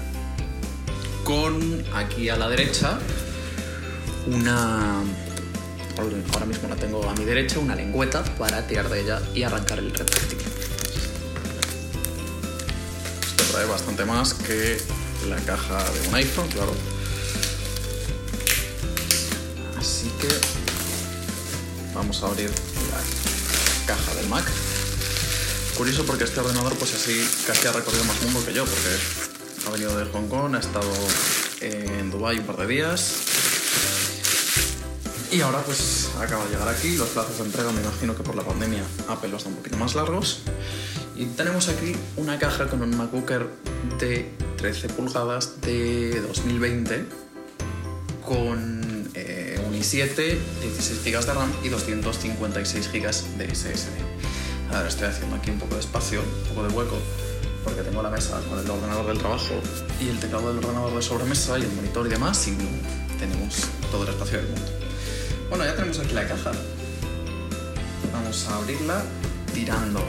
con 1.24 1.84
aquí 1.94 2.28
a 2.28 2.36
la 2.36 2.48
derecha 2.48 2.98
una... 4.26 5.02
Ahora 6.32 6.46
mismo 6.46 6.68
la 6.68 6.76
tengo 6.76 7.08
a 7.08 7.14
mi 7.14 7.24
derecha, 7.24 7.58
una 7.58 7.74
lengüeta 7.74 8.24
para 8.38 8.66
tirar 8.66 8.88
de 8.88 9.02
ella 9.02 9.20
y 9.34 9.42
arrancar 9.42 9.78
el 9.78 9.90
retráctil. 9.90 10.38
Esto 13.20 13.44
trae 13.52 13.66
bastante 13.66 14.04
más 14.04 14.34
que 14.34 14.80
la 15.28 15.36
caja 15.36 15.78
de 15.78 16.08
un 16.08 16.14
iPhone, 16.14 16.48
claro. 16.48 16.74
Así 19.78 20.10
que 20.20 20.28
vamos 22.02 22.20
a 22.24 22.26
abrir 22.26 22.50
la 22.50 23.86
caja 23.86 24.14
del 24.16 24.26
Mac. 24.28 24.44
Curioso 25.76 26.04
porque 26.04 26.24
este 26.24 26.40
ordenador 26.40 26.74
pues 26.74 26.92
así 26.94 27.24
casi 27.46 27.68
ha 27.68 27.72
recorrido 27.72 28.02
más 28.04 28.20
mundo 28.22 28.44
que 28.44 28.52
yo, 28.52 28.64
porque 28.64 29.68
ha 29.68 29.70
venido 29.70 29.96
de 29.96 30.06
Hong 30.06 30.26
Kong, 30.26 30.56
ha 30.56 30.58
estado 30.58 30.92
en 31.60 32.10
Dubai 32.10 32.40
un 32.40 32.44
par 32.44 32.56
de 32.56 32.66
días. 32.66 33.14
Y 35.30 35.42
ahora 35.42 35.62
pues 35.62 36.10
acaba 36.20 36.44
de 36.46 36.50
llegar 36.50 36.68
aquí, 36.68 36.96
los 36.96 37.08
plazos 37.10 37.38
de 37.38 37.44
entrega 37.44 37.70
me 37.70 37.80
imagino 37.80 38.16
que 38.16 38.24
por 38.24 38.34
la 38.34 38.42
pandemia 38.42 38.82
Apple 39.08 39.30
los 39.30 39.44
da 39.44 39.50
un 39.50 39.56
poquito 39.56 39.76
más 39.76 39.94
largos. 39.94 40.40
Y 41.14 41.26
tenemos 41.26 41.68
aquí 41.68 41.94
una 42.16 42.36
caja 42.36 42.66
con 42.66 42.82
un 42.82 42.96
MacBooker 42.96 43.48
de 44.00 44.28
13 44.56 44.88
pulgadas 44.88 45.60
de 45.60 46.20
2020 46.20 47.06
con 48.26 48.81
7, 49.82 50.38
16 50.62 51.04
GB 51.04 51.26
de 51.26 51.34
RAM 51.34 51.52
y 51.62 51.68
256 51.68 52.90
GB 52.92 53.36
de 53.38 53.54
SSD. 53.54 53.88
Ahora 54.72 54.88
estoy 54.88 55.08
haciendo 55.08 55.36
aquí 55.36 55.50
un 55.50 55.58
poco 55.58 55.74
de 55.74 55.80
espacio, 55.80 56.20
un 56.20 56.48
poco 56.54 56.66
de 56.66 56.74
hueco, 56.74 56.98
porque 57.64 57.82
tengo 57.82 58.02
la 58.02 58.10
mesa 58.10 58.40
con 58.48 58.58
el 58.58 58.70
ordenador 58.70 59.06
del 59.06 59.18
trabajo 59.18 59.54
y 60.00 60.08
el 60.08 60.18
teclado 60.18 60.48
del 60.48 60.64
ordenador 60.64 60.94
de 60.94 61.02
sobremesa 61.02 61.58
y 61.58 61.62
el 61.62 61.72
monitor 61.72 62.06
y 62.06 62.10
demás, 62.10 62.48
y 62.48 62.56
tenemos 63.18 63.66
todo 63.90 64.04
el 64.04 64.10
espacio 64.10 64.38
del 64.38 64.48
mundo. 64.48 64.70
Bueno, 65.48 65.64
ya 65.64 65.74
tenemos 65.74 65.98
aquí 65.98 66.14
la 66.14 66.26
caja. 66.26 66.52
Vamos 68.12 68.48
a 68.48 68.56
abrirla 68.56 69.02
tirando 69.52 70.02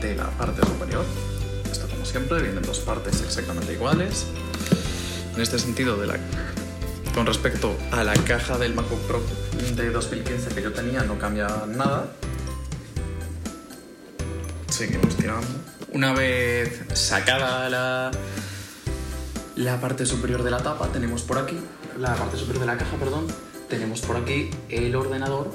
de 0.00 0.16
la 0.16 0.30
parte 0.30 0.66
superior. 0.66 1.04
Esto 1.70 1.88
como 1.88 2.04
siempre, 2.04 2.42
vienen 2.42 2.62
dos 2.62 2.80
partes 2.80 3.20
exactamente 3.22 3.72
iguales. 3.72 4.26
En 5.34 5.40
este 5.40 5.58
sentido, 5.58 5.96
de 5.96 6.06
la 6.06 6.18
con 7.14 7.26
respecto 7.26 7.76
a 7.92 8.02
la 8.02 8.12
caja 8.14 8.58
del 8.58 8.74
MacBook 8.74 9.00
Pro 9.02 9.22
de 9.76 9.90
2015 9.90 10.54
que 10.54 10.62
yo 10.62 10.72
tenía, 10.72 11.02
no 11.04 11.16
cambia 11.16 11.46
nada. 11.68 12.12
Seguimos 14.68 15.16
tirando. 15.16 15.46
Una 15.92 16.12
vez 16.12 16.82
sacada 16.94 17.70
la, 17.70 18.10
la 19.54 19.80
parte 19.80 20.06
superior 20.06 20.42
de 20.42 20.50
la 20.50 20.58
tapa, 20.58 20.88
tenemos 20.88 21.22
por 21.22 21.38
aquí, 21.38 21.56
la 21.98 22.16
parte 22.16 22.36
superior 22.36 22.60
de 22.60 22.66
la 22.66 22.76
caja, 22.76 22.96
perdón, 22.96 23.28
tenemos 23.68 24.00
por 24.00 24.16
aquí 24.16 24.50
el 24.68 24.96
ordenador 24.96 25.52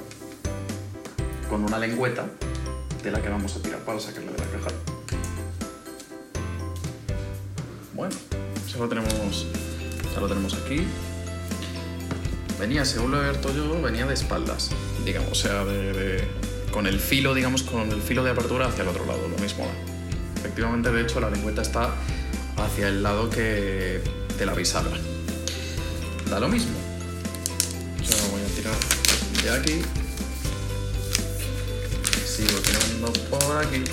con 1.50 1.66
una 1.66 1.78
lengüeta 1.78 2.26
de 3.04 3.12
la 3.12 3.22
que 3.22 3.28
vamos 3.28 3.58
a 3.58 3.62
tirar 3.62 3.80
para 3.80 4.00
sacarla 4.00 4.32
de 4.32 4.38
la 4.38 4.46
caja. 4.46 4.76
Bueno, 7.94 8.16
ya 8.66 8.78
lo 8.78 8.88
tenemos, 8.88 9.46
ya 10.14 10.22
lo 10.22 10.28
tenemos 10.30 10.54
aquí 10.54 10.88
venía, 12.60 12.86
según 12.86 13.12
lo 13.12 13.18
he 13.18 13.28
abierto 13.28 13.54
yo, 13.56 13.82
venía 13.82 14.06
de 14.06 14.14
espaldas, 14.14 14.70
digamos, 15.06 15.32
o 15.32 15.36
sea, 15.36 15.64
de, 15.64 16.28
con 16.72 16.86
el 16.88 17.00
filo, 17.00 17.34
digamos, 17.34 17.64
con 17.64 17.92
el 17.92 18.02
filo 18.02 18.24
de 18.24 18.32
apertura 18.32 18.68
hacia 18.68 18.84
el 18.84 18.90
otro 18.90 19.06
lado, 19.06 19.28
lo 19.28 19.38
mismo 19.38 19.66
Efectivamente, 20.38 20.92
de 20.92 21.02
hecho, 21.02 21.20
la 21.20 21.30
lengüeta 21.30 21.62
está 21.62 21.94
hacia 22.58 22.88
el 22.88 23.04
lado 23.04 23.30
que 23.30 24.02
de 24.38 24.46
la 24.46 24.54
bisagra. 24.54 24.98
Da 26.30 26.40
lo 26.40 26.48
mismo. 26.48 26.72
Yo 28.02 28.16
voy 28.32 28.42
a 28.42 28.56
tirar 28.56 28.76
de 29.44 29.50
aquí. 29.50 29.82
Sigo 32.26 32.58
tirando 32.60 33.12
por 33.30 33.58
aquí. 33.58 33.84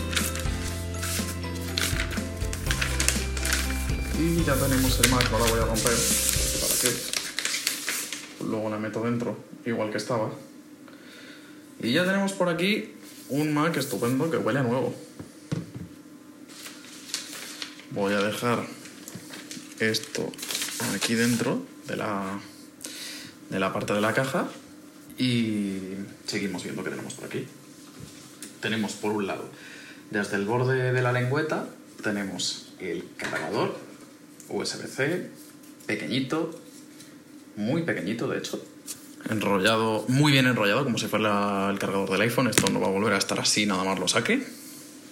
Y 4.18 4.44
ya 4.44 4.54
tenemos 4.54 5.00
el 5.00 5.10
Mac, 5.10 5.28
ahora 5.32 5.50
voy 5.50 5.60
a 5.60 5.64
romper. 5.64 5.92
¿Para 6.60 6.74
qué? 6.80 7.15
Luego 8.46 8.70
la 8.70 8.78
meto 8.78 9.02
dentro, 9.02 9.36
igual 9.64 9.90
que 9.90 9.98
estaba. 9.98 10.30
Y 11.80 11.92
ya 11.92 12.04
tenemos 12.04 12.32
por 12.32 12.48
aquí 12.48 12.92
un 13.28 13.52
Mac 13.52 13.76
estupendo 13.76 14.30
que 14.30 14.38
huele 14.38 14.60
a 14.60 14.62
nuevo. 14.62 14.94
Voy 17.90 18.14
a 18.14 18.20
dejar 18.20 18.66
esto 19.80 20.30
aquí 20.94 21.14
dentro 21.14 21.62
de 21.86 21.96
la, 21.96 22.40
de 23.50 23.60
la 23.60 23.72
parte 23.72 23.92
de 23.92 24.00
la 24.00 24.12
caja 24.14 24.48
y 25.18 25.78
seguimos 26.26 26.64
viendo 26.64 26.82
qué 26.84 26.90
tenemos 26.90 27.14
por 27.14 27.26
aquí. 27.26 27.46
Tenemos 28.60 28.92
por 28.92 29.12
un 29.12 29.26
lado, 29.26 29.48
desde 30.10 30.36
el 30.36 30.44
borde 30.44 30.92
de 30.92 31.02
la 31.02 31.12
lengüeta, 31.12 31.66
tenemos 32.02 32.72
el 32.80 33.04
cargador 33.16 33.76
USB-C 34.48 35.30
pequeñito 35.86 36.58
muy 37.56 37.82
pequeñito, 37.82 38.28
de 38.28 38.38
hecho. 38.38 38.64
Enrollado, 39.28 40.04
muy 40.08 40.32
bien 40.32 40.46
enrollado, 40.46 40.84
como 40.84 40.98
si 40.98 41.06
fuera 41.06 41.68
el 41.70 41.78
cargador 41.78 42.10
del 42.10 42.20
iPhone. 42.20 42.48
Esto 42.48 42.70
no 42.70 42.80
va 42.80 42.86
a 42.86 42.90
volver 42.90 43.14
a 43.14 43.18
estar 43.18 43.40
así, 43.40 43.66
nada 43.66 43.82
más 43.84 43.98
lo 43.98 44.06
saque. 44.06 44.46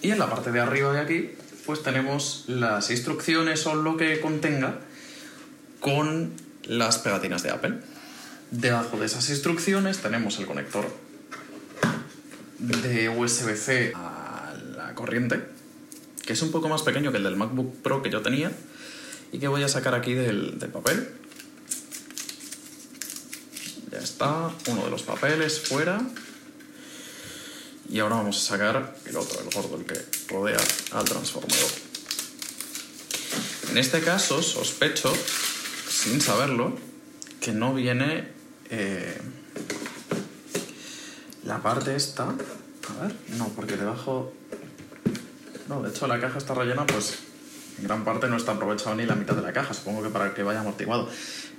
Y 0.01 0.11
en 0.11 0.19
la 0.19 0.29
parte 0.29 0.51
de 0.51 0.59
arriba 0.59 0.93
de 0.93 0.99
aquí, 1.01 1.31
pues 1.65 1.83
tenemos 1.83 2.45
las 2.47 2.89
instrucciones 2.91 3.65
o 3.67 3.75
lo 3.75 3.97
que 3.97 4.19
contenga 4.21 4.79
con 5.79 6.31
las 6.63 6.99
pegatinas 6.99 7.43
de 7.43 7.49
Apple. 7.49 7.73
Debajo 8.51 8.97
de 8.97 9.07
esas 9.07 9.29
instrucciones 9.29 9.97
tenemos 9.97 10.39
el 10.39 10.45
conector 10.45 10.85
de 12.59 13.09
USB-C 13.09 13.91
a 13.95 14.53
la 14.75 14.95
corriente, 14.95 15.41
que 16.25 16.33
es 16.33 16.41
un 16.41 16.51
poco 16.51 16.69
más 16.69 16.83
pequeño 16.83 17.11
que 17.11 17.17
el 17.17 17.23
del 17.23 17.35
MacBook 17.35 17.81
Pro 17.81 18.01
que 18.01 18.09
yo 18.09 18.21
tenía 18.21 18.51
¿Y 19.35 19.39
qué 19.39 19.49
voy 19.49 19.63
a 19.63 19.67
sacar 19.67 19.95
aquí 19.95 20.13
del, 20.13 20.59
del 20.59 20.69
papel? 20.69 21.09
Está, 24.05 24.51
uno 24.67 24.83
de 24.83 24.91
los 24.91 25.01
papeles 25.01 25.59
fuera. 25.59 25.99
Y 27.89 27.99
ahora 27.99 28.17
vamos 28.17 28.37
a 28.37 28.49
sacar 28.49 28.95
el 29.03 29.17
otro, 29.17 29.41
el 29.41 29.49
gordo, 29.49 29.77
el 29.77 29.85
que 29.85 29.99
rodea 30.27 30.59
al 30.91 31.05
transformador. 31.05 31.71
En 33.71 33.79
este 33.79 34.01
caso, 34.01 34.43
sospecho, 34.43 35.11
sin 35.89 36.21
saberlo, 36.21 36.77
que 37.41 37.51
no 37.51 37.73
viene 37.73 38.29
eh, 38.69 39.19
la 41.43 41.63
parte 41.63 41.95
esta. 41.95 42.25
A 42.25 43.01
ver, 43.01 43.15
no, 43.29 43.49
porque 43.55 43.75
debajo. 43.75 44.31
No, 45.67 45.81
de 45.81 45.89
hecho 45.89 46.05
la 46.05 46.21
caja 46.21 46.37
está 46.37 46.53
rellena, 46.53 46.85
pues 46.85 47.17
en 47.77 47.83
gran 47.83 48.03
parte 48.03 48.27
no 48.27 48.37
está 48.37 48.53
aprovechado 48.53 48.95
ni 48.95 49.05
la 49.05 49.15
mitad 49.15 49.35
de 49.35 49.41
la 49.41 49.53
caja, 49.53 49.73
supongo 49.73 50.03
que 50.03 50.09
para 50.09 50.33
que 50.33 50.43
vaya 50.43 50.61
amortiguado. 50.61 51.09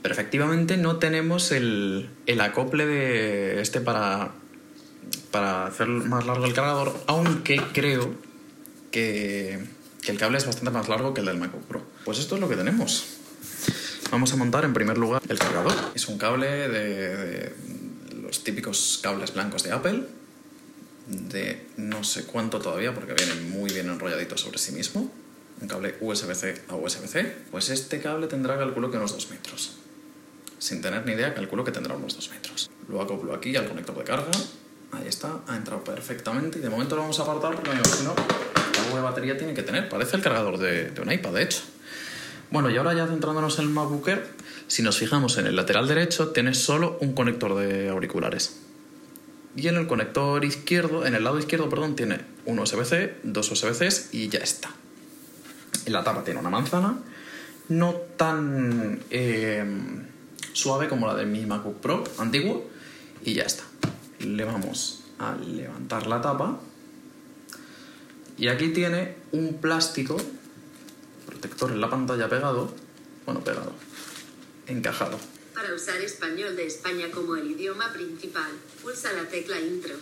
Pero 0.03 0.13
efectivamente 0.15 0.77
no 0.77 0.97
tenemos 0.97 1.53
el, 1.53 2.11
el 2.27 2.41
acople 2.41 2.87
de 2.87 3.61
este 3.61 3.81
para, 3.81 4.33
para 5.31 5.67
hacer 5.67 5.89
más 5.89 6.27
largo 6.27 6.45
el 6.47 6.55
cargador, 6.55 6.97
aunque 7.07 7.61
creo 7.73 8.15
que, 8.91 9.65
que 10.03 10.13
el 10.13 10.19
cable 10.19 10.39
es 10.39 10.47
bastante 10.47 10.71
más 10.71 10.89
largo 10.89 11.13
que 11.13 11.21
el 11.21 11.27
del 11.27 11.39
MacBook 11.39 11.65
Pro. 11.65 11.83
Pues 12.05 12.19
esto 12.19 12.37
es 12.37 12.41
lo 12.41 12.49
que 12.49 12.57
tenemos. 12.57 13.05
Vamos 14.11 14.33
a 14.33 14.37
montar 14.37 14.65
en 14.65 14.73
primer 14.73 14.97
lugar 14.97 15.21
el 15.29 15.39
cargador. 15.39 15.75
Es 15.95 16.09
un 16.09 16.17
cable 16.17 16.47
de, 16.47 16.69
de 16.69 17.53
los 18.23 18.45
típicos 18.45 19.01
cables 19.03 19.35
blancos 19.35 19.65
de 19.65 19.73
Apple, 19.73 20.05
de 21.09 21.67
no 21.77 22.05
sé 22.05 22.25
cuánto 22.25 22.61
todavía, 22.61 22.95
porque 22.95 23.15
viene 23.15 23.35
muy 23.51 23.73
bien 23.73 23.89
enrolladito 23.89 24.37
sobre 24.37 24.59
sí 24.59 24.73
mismo. 24.73 25.13
Un 25.61 25.69
cable 25.69 25.97
USB-C 26.01 26.63
a 26.69 26.77
USB-C. 26.77 27.37
Pues 27.51 27.71
este 27.71 28.01
cable 28.01 28.27
tendrá, 28.27 28.59
calculo 28.59 28.91
que 28.91 28.97
unos 28.97 29.13
2 29.13 29.31
metros. 29.31 29.77
Sin 30.59 30.83
tener 30.83 31.05
ni 31.07 31.13
idea, 31.13 31.35
calculo 31.35 31.65
que 31.65 31.73
tendrá 31.73 31.97
unos 31.97 32.15
2 32.15 32.31
metros. 32.31 32.71
Lo 32.89 33.01
acoplo 33.01 33.35
aquí 33.35 33.57
al 33.57 33.69
conector 33.69 33.97
de 33.97 34.05
carga. 34.05 34.31
Ahí 34.93 35.09
está, 35.09 35.41
ha 35.47 35.57
entrado 35.57 35.83
perfectamente. 35.83 36.59
Y 36.59 36.63
de 36.63 36.71
momento 36.71 36.97
lo 36.97 37.03
vamos 37.03 37.19
a 37.19 37.23
apartar 37.23 37.55
porque 37.55 37.71
me 37.71 37.77
imagino 37.77 38.15
algo 38.85 38.97
de 38.97 39.03
batería 39.03 39.37
tiene 39.37 39.55
que 39.55 39.63
tener. 39.63 39.89
Parece 39.89 40.17
el 40.17 40.23
cargador 40.23 40.59
de, 40.59 40.91
de 40.91 41.01
un 41.01 41.11
iPad, 41.11 41.33
de 41.33 41.43
hecho. 41.43 41.63
Bueno, 42.51 42.71
y 42.71 42.77
ahora 42.77 42.95
ya 42.95 43.07
centrándonos 43.07 43.59
en 43.59 43.65
el 43.65 43.71
MacBook 43.71 44.07
Air, 44.09 44.27
si 44.69 44.83
nos 44.83 44.99
fijamos 44.99 45.37
en 45.39 45.47
el 45.47 45.57
lateral 45.57 45.89
derecho, 45.89 46.29
tiene 46.29 46.55
solo 46.55 46.99
un 47.01 47.13
conector 47.13 47.57
de 47.57 47.89
auriculares. 47.89 48.61
Y 49.57 49.69
en 49.69 49.77
el 49.77 49.87
conector 49.87 50.45
izquierdo, 50.45 51.07
en 51.07 51.15
el 51.15 51.25
lado 51.25 51.39
izquierdo, 51.39 51.69
perdón, 51.69 51.97
tiene 51.97 52.21
un 52.45 52.59
USB-C, 52.59 53.17
dos 53.23 53.51
USB-Cs 53.51 54.11
y 54.13 54.29
ya 54.29 54.41
está. 54.41 54.71
La 55.87 56.03
tapa 56.03 56.25
tiene 56.25 56.41
una 56.41 56.51
manzana, 56.51 56.99
no 57.69 57.93
tan 58.17 59.01
eh, 59.11 59.65
suave 60.53 60.89
como 60.89 61.07
la 61.07 61.15
de 61.15 61.27
mi 61.27 61.47
MacBook 61.47 61.81
Pro 61.81 62.05
antiguo, 62.19 62.69
y 63.25 63.35
ya 63.35 63.45
está. 63.45 63.65
Le 64.21 64.45
vamos 64.45 65.05
a 65.19 65.35
levantar 65.37 66.07
la 66.07 66.21
tapa. 66.21 66.59
Y 68.39 68.49
aquí 68.49 68.69
tiene 68.69 69.17
un 69.33 69.55
plástico 69.61 70.17
protector 71.27 71.73
en 71.73 71.81
la 71.81 71.91
pantalla 71.91 72.29
pegado, 72.29 72.73
bueno, 73.25 73.43
pegado, 73.43 73.73
encajado. 74.67 75.19
Para 75.55 75.75
usar 75.75 75.97
español 76.00 76.55
de 76.55 76.67
España 76.67 77.07
como 77.13 77.37
el 77.37 77.50
idioma 77.50 77.93
principal, 77.93 78.50
pulsa 78.83 79.13
la 79.13 79.25
tecla 79.29 79.59
intro. 79.59 79.95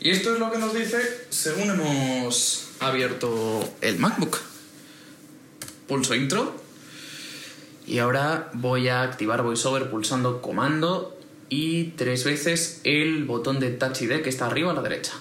Y 0.00 0.10
esto 0.10 0.34
es 0.34 0.40
lo 0.40 0.50
que 0.50 0.58
nos 0.58 0.74
dice 0.74 1.26
según 1.30 1.70
hemos 1.70 2.68
abierto 2.80 3.62
el 3.80 3.98
MacBook. 3.98 4.51
Pulso 5.86 6.14
intro. 6.14 6.54
Y 7.86 7.98
ahora 7.98 8.50
voy 8.54 8.88
a 8.88 9.02
activar 9.02 9.42
VoiceOver 9.42 9.90
pulsando 9.90 10.40
comando 10.40 11.18
y 11.48 11.92
tres 11.96 12.24
veces 12.24 12.80
el 12.84 13.24
botón 13.24 13.60
de 13.60 13.70
Touch 13.70 14.02
ID 14.02 14.22
que 14.22 14.30
está 14.30 14.46
arriba 14.46 14.70
a 14.70 14.74
la 14.74 14.82
derecha. 14.82 15.14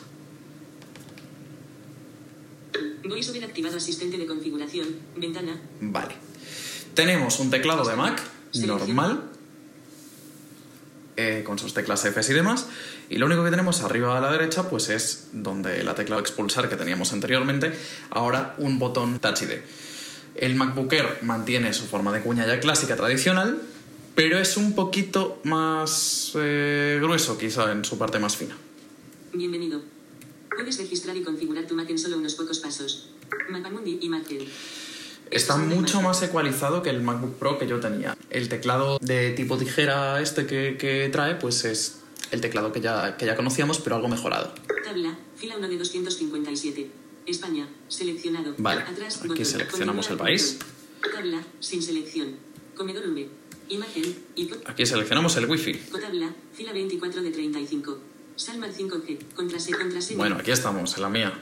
VoiceOver 3.04 3.43
activado 3.43 3.78
asistente 3.78 4.17
de 4.17 4.26
configuración, 4.26 4.88
ventana. 5.17 5.60
Vale. 5.82 6.15
Tenemos 6.93 7.39
un 7.39 7.50
teclado 7.50 7.84
de 7.84 7.95
Mac 7.95 8.21
normal, 8.54 9.24
eh, 11.17 11.43
con 11.45 11.60
sus 11.60 11.74
teclas 11.74 12.04
F 12.06 12.19
y 12.30 12.34
demás, 12.34 12.67
y 13.10 13.17
lo 13.17 13.26
único 13.26 13.43
que 13.43 13.50
tenemos 13.50 13.82
arriba 13.82 14.17
a 14.17 14.21
la 14.21 14.32
derecha 14.32 14.69
pues 14.69 14.89
es 14.89 15.30
donde 15.34 15.84
la 15.84 15.95
tecla 15.95 16.19
expulsar 16.19 16.69
que 16.69 16.76
teníamos 16.76 17.13
anteriormente, 17.13 17.74
ahora 18.10 18.56
un 18.58 18.80
botón 18.80 19.19
Touch 19.19 19.41
ID. 19.41 19.52
El 20.36 20.56
MacBook 20.56 20.91
Air 20.94 21.20
mantiene 21.24 21.74
su 21.74 21.86
forma 21.86 22.12
de 22.13 22.22
cuña 22.22 22.48
ya 22.48 22.60
clásica 22.60 22.96
tradicional, 22.96 23.62
pero 24.15 24.39
es 24.39 24.58
un 24.58 24.74
poquito 24.74 25.39
más 25.44 26.32
eh, 26.36 27.00
grueso 27.02 27.38
quizá 27.38 27.72
en 27.72 27.84
su 27.84 27.98
parte 27.98 28.20
más 28.20 28.38
fina. 28.38 28.58
Bienvenido. 29.34 29.82
Puedes 30.50 30.78
registrar 30.78 31.15
y 31.17 31.24
configurar 31.24 31.65
tu 31.65 31.76
Mac 31.76 31.89
en 31.89 31.98
solo 31.98 32.17
unos 32.17 32.36
pocos 32.36 32.60
pasos. 32.60 33.10
Mapamundi 33.50 34.00
y 34.02 34.10
Macel. 34.10 34.48
Está 35.30 35.56
mucho 35.58 36.02
más 36.02 36.22
ecualizado 36.24 36.82
que 36.82 36.89
el 36.89 37.02
MacBook 37.02 37.36
Pro 37.36 37.58
que 37.58 37.67
yo 37.67 37.80
tenía. 37.80 38.17
El 38.30 38.50
teclado 38.50 39.00
de 39.02 39.32
tipo 39.32 39.58
tijera 39.58 40.22
este 40.22 40.46
que, 40.46 40.76
que 40.78 41.08
trae, 41.10 41.36
pues 41.36 41.63
es 41.63 42.02
el 42.32 42.41
teclado 42.41 42.72
que 42.72 42.82
ya, 42.82 43.15
que 43.17 43.26
ya 43.26 43.36
conocíamos, 43.36 43.80
pero 43.80 43.96
algo 43.96 44.08
mejorado. 44.08 44.54
Tabla, 44.84 45.17
fila 45.36 45.56
1 45.58 45.67
de 45.70 45.78
257. 45.78 47.01
España, 47.26 47.68
seleccionado. 47.88 48.56
Vale, 48.58 48.82
Atrás, 48.82 49.22
aquí 49.24 49.46
seleccionamos 49.46 50.10
el 50.10 50.18
país. 50.18 50.60
Tabla, 51.14 51.44
sin 51.60 51.82
selección. 51.82 52.36
Comedor 52.76 53.08
V. 53.08 53.30
Imagen, 53.70 54.16
Aquí 54.66 54.86
seleccionamos 54.86 55.38
el 55.38 55.46
Wi-Fi. 55.46 55.74
Tabla, 55.74 56.34
fila 56.54 56.74
24 56.74 57.22
de 57.22 57.32
35. 57.32 58.00
Salmar 58.36 58.74
5G. 58.74 59.34
Contrase, 59.36 59.72
contraseña. 59.72 60.18
Bueno, 60.18 60.38
aquí 60.38 60.52
estamos, 60.52 60.96
en 60.96 61.02
la 61.02 61.10
mía. 61.10 61.42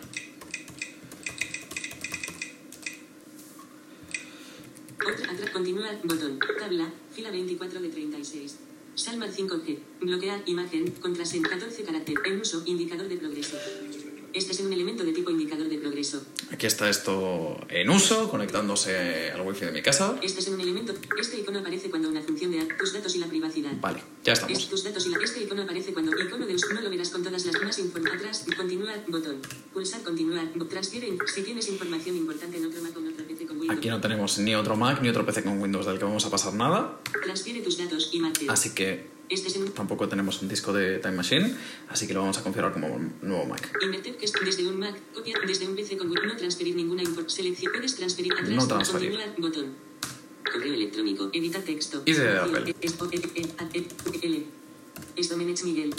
Otra, 4.96 5.32
atrás, 5.32 5.50
continuar, 5.52 6.00
botón. 6.04 6.40
Tabla, 6.60 6.92
fila 7.16 7.32
24 7.32 7.82
de 7.82 7.90
36. 7.90 8.58
Salmar 8.96 9.32
5G. 9.32 9.80
Bloquear, 10.02 10.44
imagen, 10.46 10.92
contraseña, 11.00 11.48
14 11.50 11.84
carácter. 11.84 12.16
En 12.26 12.42
uso, 12.42 12.64
indicador 12.66 13.08
de 13.08 13.18
progreso. 13.18 13.58
Este 14.34 14.52
es 14.52 14.60
un 14.60 14.72
elemento 14.72 15.04
de 15.04 15.14
tipo 15.14 15.32
indicador 15.32 15.68
de 15.70 15.78
progreso. 15.78 16.22
Aquí 16.52 16.66
está 16.66 16.90
esto 16.90 17.58
en 17.70 17.90
uso, 17.90 18.30
conectándose 18.30 19.32
al 19.32 19.42
Wi-Fi 19.42 19.66
de 19.66 19.72
mi 19.72 19.82
casa. 19.82 20.18
Este 20.22 20.40
es 20.40 20.48
un 20.48 20.60
elemento. 20.60 20.94
Este 21.20 21.40
icono 21.40 21.60
aparece 21.60 21.90
cuando 21.90 22.10
una 22.10 22.22
función 22.22 22.52
de 22.52 22.68
tus 22.78 22.94
datos 22.94 23.16
y 23.16 23.20
la 23.20 23.28
privacidad. 23.28 23.72
Vale, 23.82 24.02
ya 24.24 24.34
Es 24.34 24.40
estamos. 24.40 24.70
tus 24.70 24.84
datos 24.84 25.06
y 25.06 25.10
la, 25.10 25.18
este 25.24 25.42
icono 25.44 25.64
aparece 25.64 25.94
cuando 25.94 26.12
icono 26.20 26.46
de 26.46 26.56
uso 26.56 26.74
no 26.74 26.82
lo 26.82 26.90
verás 26.90 27.10
con 27.10 27.24
todas 27.24 27.46
las 27.46 27.62
más 27.62 27.80
info 27.80 28.00
atrás 28.00 28.46
continuar 28.56 29.04
botón 29.08 29.38
pulsar 29.74 30.02
continuar 30.02 30.48
transfiere 30.70 31.18
si 31.34 31.42
tienes 31.42 31.68
información 31.70 32.16
importante 32.16 32.58
en 32.58 32.66
otro 32.66 32.82
Mac 32.82 32.96
o 32.96 33.00
en 33.00 33.08
otro 33.14 33.26
PC 33.26 33.46
con 33.48 33.58
Windows 33.60 33.78
Aquí 33.78 33.90
no 33.90 34.00
tenemos 34.00 34.38
ni 34.38 34.56
otro 34.56 34.76
Mac 34.76 35.02
ni 35.02 35.10
otro 35.10 35.26
PC 35.26 35.44
con 35.44 35.60
Windows 35.62 35.86
del 35.86 35.98
que 35.98 36.06
vamos 36.06 36.26
a 36.26 36.30
pasar 36.30 36.54
nada. 36.54 37.00
transfiere 37.24 37.62
tus 37.62 37.78
datos 37.78 38.12
y 38.14 38.22
Así 38.48 38.74
que 38.74 38.94
es 38.94 39.19
tampoco 39.76 40.08
tenemos 40.08 40.42
un 40.42 40.50
disco 40.50 40.74
de 40.74 41.00
Time 41.00 41.16
Machine, 41.16 41.56
así 41.90 42.08
que 42.08 42.14
lo 42.14 42.22
vamos 42.22 42.38
a 42.38 42.44
configurar 42.44 42.74
como 42.74 42.88
un 42.88 43.14
nuevo 43.22 43.46
Mac. 43.46 43.72
Desde 44.44 44.68
un 44.68 44.80
Mac, 44.80 44.96
copia 45.14 45.36
desde 45.46 45.68
un 45.68 45.76
PC 45.76 45.98
con 45.98 46.10
no 46.10 46.36
transferir 46.36 46.76
ninguna 46.76 47.04
información. 47.04 47.30
Selección, 47.30 47.72
puedes 47.72 47.96
transferir 47.96 48.34
atrás, 48.34 48.50
No 48.50 48.68
transferir. 48.68 49.12
continuar, 49.12 49.36
botón. 49.40 49.76
Correo 50.52 50.74
electrónico, 50.74 51.30
editar 51.32 51.62
texto. 51.62 52.02
Y 52.06 52.14
de 52.14 52.38
Apple. 52.40 52.76
Miguel, 55.64 55.94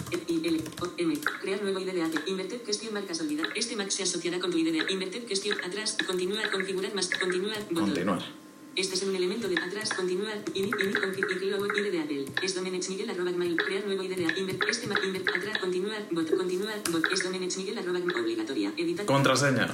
M. 0.98 1.20
Crear 1.40 1.62
nuevo 1.62 1.78
ID 1.80 1.92
de 1.92 2.02
Apple. 2.02 2.20
Invertir 2.26 2.60
cuestión 2.62 2.94
marca 2.94 3.12
olvidar. 3.20 3.48
Este 3.54 3.76
Mac 3.76 3.90
se 3.90 4.02
asociará 4.02 4.40
con 4.40 4.50
tu 4.50 4.58
ID 4.58 4.72
de 4.72 4.92
Invertir 4.92 5.24
cuestión 5.26 5.58
atrás, 5.62 5.96
continuar, 6.06 6.50
configurar 6.50 6.94
más, 6.94 7.08
continuar, 7.10 7.60
botón. 7.70 7.86
Continuar. 7.86 8.39
Este 8.76 8.94
es 8.94 9.02
un 9.02 9.14
elemento 9.14 9.48
de 9.48 9.56
atrás, 9.58 9.90
continuar, 9.94 10.38
ini, 10.54 10.70
ini, 10.80 10.92
config, 10.94 11.26
y 11.42 11.46
luego 11.46 11.66
ID 11.66 11.90
de 11.90 12.00
Apple. 12.00 12.24
Es 12.42 12.88
Miguel 12.88 13.10
arroba 13.10 13.32
gmail, 13.32 13.56
crear 13.56 13.84
nuevo 13.84 14.02
ID 14.02 14.16
de 14.16 14.26
Apple. 14.26 14.40
Invert, 14.40 14.62
este 14.70 14.86
Mac, 14.86 15.00
invert, 15.04 15.28
atrás, 15.28 15.58
continuar, 15.58 16.06
bot, 16.10 16.30
continuar, 16.36 16.80
bot, 16.90 17.04
es 17.12 17.22
Domenech 17.24 17.56
Miguel 17.56 17.78
arroba 17.78 17.98
gmail, 17.98 18.20
obligatoria, 18.20 18.72
editar. 18.76 19.06
Contraseña. 19.06 19.68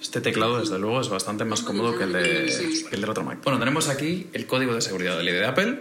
Este 0.00 0.20
teclado, 0.20 0.60
desde 0.60 0.78
luego, 0.78 1.00
es 1.00 1.08
bastante 1.08 1.44
más 1.44 1.62
cómodo 1.62 1.98
que 1.98 2.04
el, 2.04 2.12
de, 2.12 2.86
que 2.88 2.94
el 2.94 3.00
del 3.00 3.10
otro 3.10 3.24
Mac. 3.24 3.40
Bueno, 3.42 3.58
tenemos 3.58 3.88
aquí 3.88 4.28
el 4.32 4.46
código 4.46 4.74
de 4.74 4.80
seguridad 4.80 5.18
del 5.18 5.28
ID 5.28 5.32
de 5.32 5.44
Apple. 5.46 5.78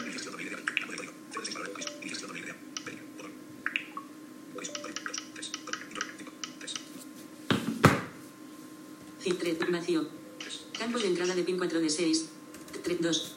Vacío. 9.87 10.05
Campo 10.77 10.99
de 10.99 11.07
entrada 11.07 11.33
de 11.33 11.43
pin 11.43 11.57
4 11.57 11.79
de 11.79 11.89
6. 11.89 12.25
3, 12.83 13.01
2. 13.01 13.33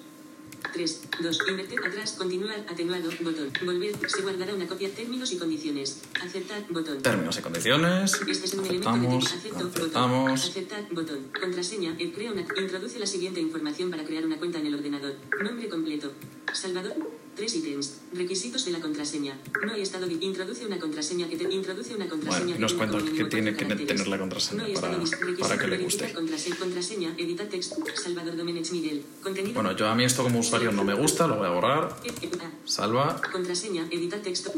3, 0.73 1.01
2, 1.23 1.39
invertir 1.49 1.81
atrás, 1.81 2.13
continuar, 2.19 2.61
atenuado, 2.69 3.09
botón, 3.23 3.51
volver, 3.65 3.97
se 4.07 4.23
guardará 4.23 4.55
una 4.55 4.69
copia, 4.69 4.91
términos 4.91 5.33
y 5.33 5.39
condiciones, 5.39 6.03
aceptar, 6.23 6.63
botón. 6.69 7.01
Términos 7.01 7.39
y 7.39 7.43
condiciones. 7.43 8.13
Este 8.29 8.45
es 8.45 8.55
un 8.55 8.67
elemento 8.67 8.93
de 8.93 9.17
Aceptamos, 9.17 9.25
texto. 9.43 9.57
Acepto, 9.59 9.81
botón. 9.81 10.31
Aceptar, 10.31 10.87
botón. 10.93 11.21
Contraseña. 11.41 11.97
Crea 11.97 12.33
una. 12.33 12.43
Introduce 12.43 12.99
la 12.99 13.07
siguiente 13.07 13.41
información 13.41 13.91
para 13.91 14.05
crear 14.05 14.25
una 14.27 14.39
cuenta 14.39 14.59
en 14.59 14.67
el 14.67 14.75
ordenador. 14.75 15.15
Nombre 15.43 15.69
completo. 15.69 16.13
Salvador. 16.53 16.95
Tres 17.37 17.55
ítems. 17.55 17.95
Requisitos 18.13 18.65
de 18.65 18.73
la 18.73 18.81
contraseña. 18.81 19.39
No 19.65 19.73
hay 19.73 19.83
estado. 19.83 20.07
Introduce 20.11 20.67
una 20.67 20.79
contraseña 20.79 21.29
que 21.29 21.37
te. 21.37 21.45
Introduce 21.53 21.95
una 21.95 22.09
contraseña. 22.09 22.45
Bueno, 22.47 22.59
nos 22.61 22.75
cuenta 22.75 22.99
que 22.99 23.25
tiene 23.25 23.53
que 23.53 23.65
caracteres. 23.65 23.87
tener 23.87 24.09
la 24.09 24.19
contraseña 24.19 24.67
No 24.69 24.75
para- 24.81 24.99
para 25.39 25.59
que 25.59 25.67
le 25.69 25.79
guste. 25.79 26.13
Contraseña. 26.13 26.57
contraseña. 26.57 27.15
Editar 27.17 27.47
text. 27.47 27.75
Salvador 27.95 28.37
Domenech 28.37 28.71
Miguel. 28.73 29.05
Contenido. 29.23 29.55
Bueno, 29.55 29.75
yo 29.77 29.89
a 29.89 29.95
mí 29.95 30.05
esto 30.05 30.23
como 30.23 30.41
usuario 30.41 30.73
no 30.73 30.85
me 30.85 30.95
gusta, 30.95 31.27
lo 31.27 31.37
voy 31.37 31.47
a 31.47 31.51
borrar. 31.51 31.97
Eh, 32.05 32.11
eh, 32.23 32.31
ah. 32.41 32.51
Salva. 32.65 33.21
Contraseña, 33.33 33.87
editar 33.91 34.21
texto. 34.21 34.53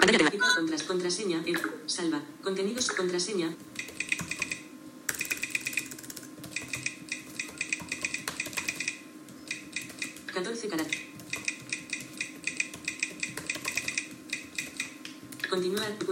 Contraseña, 0.87 1.45
salva. 1.87 2.23
Contenidos, 2.43 2.89
contraseña. 2.91 3.55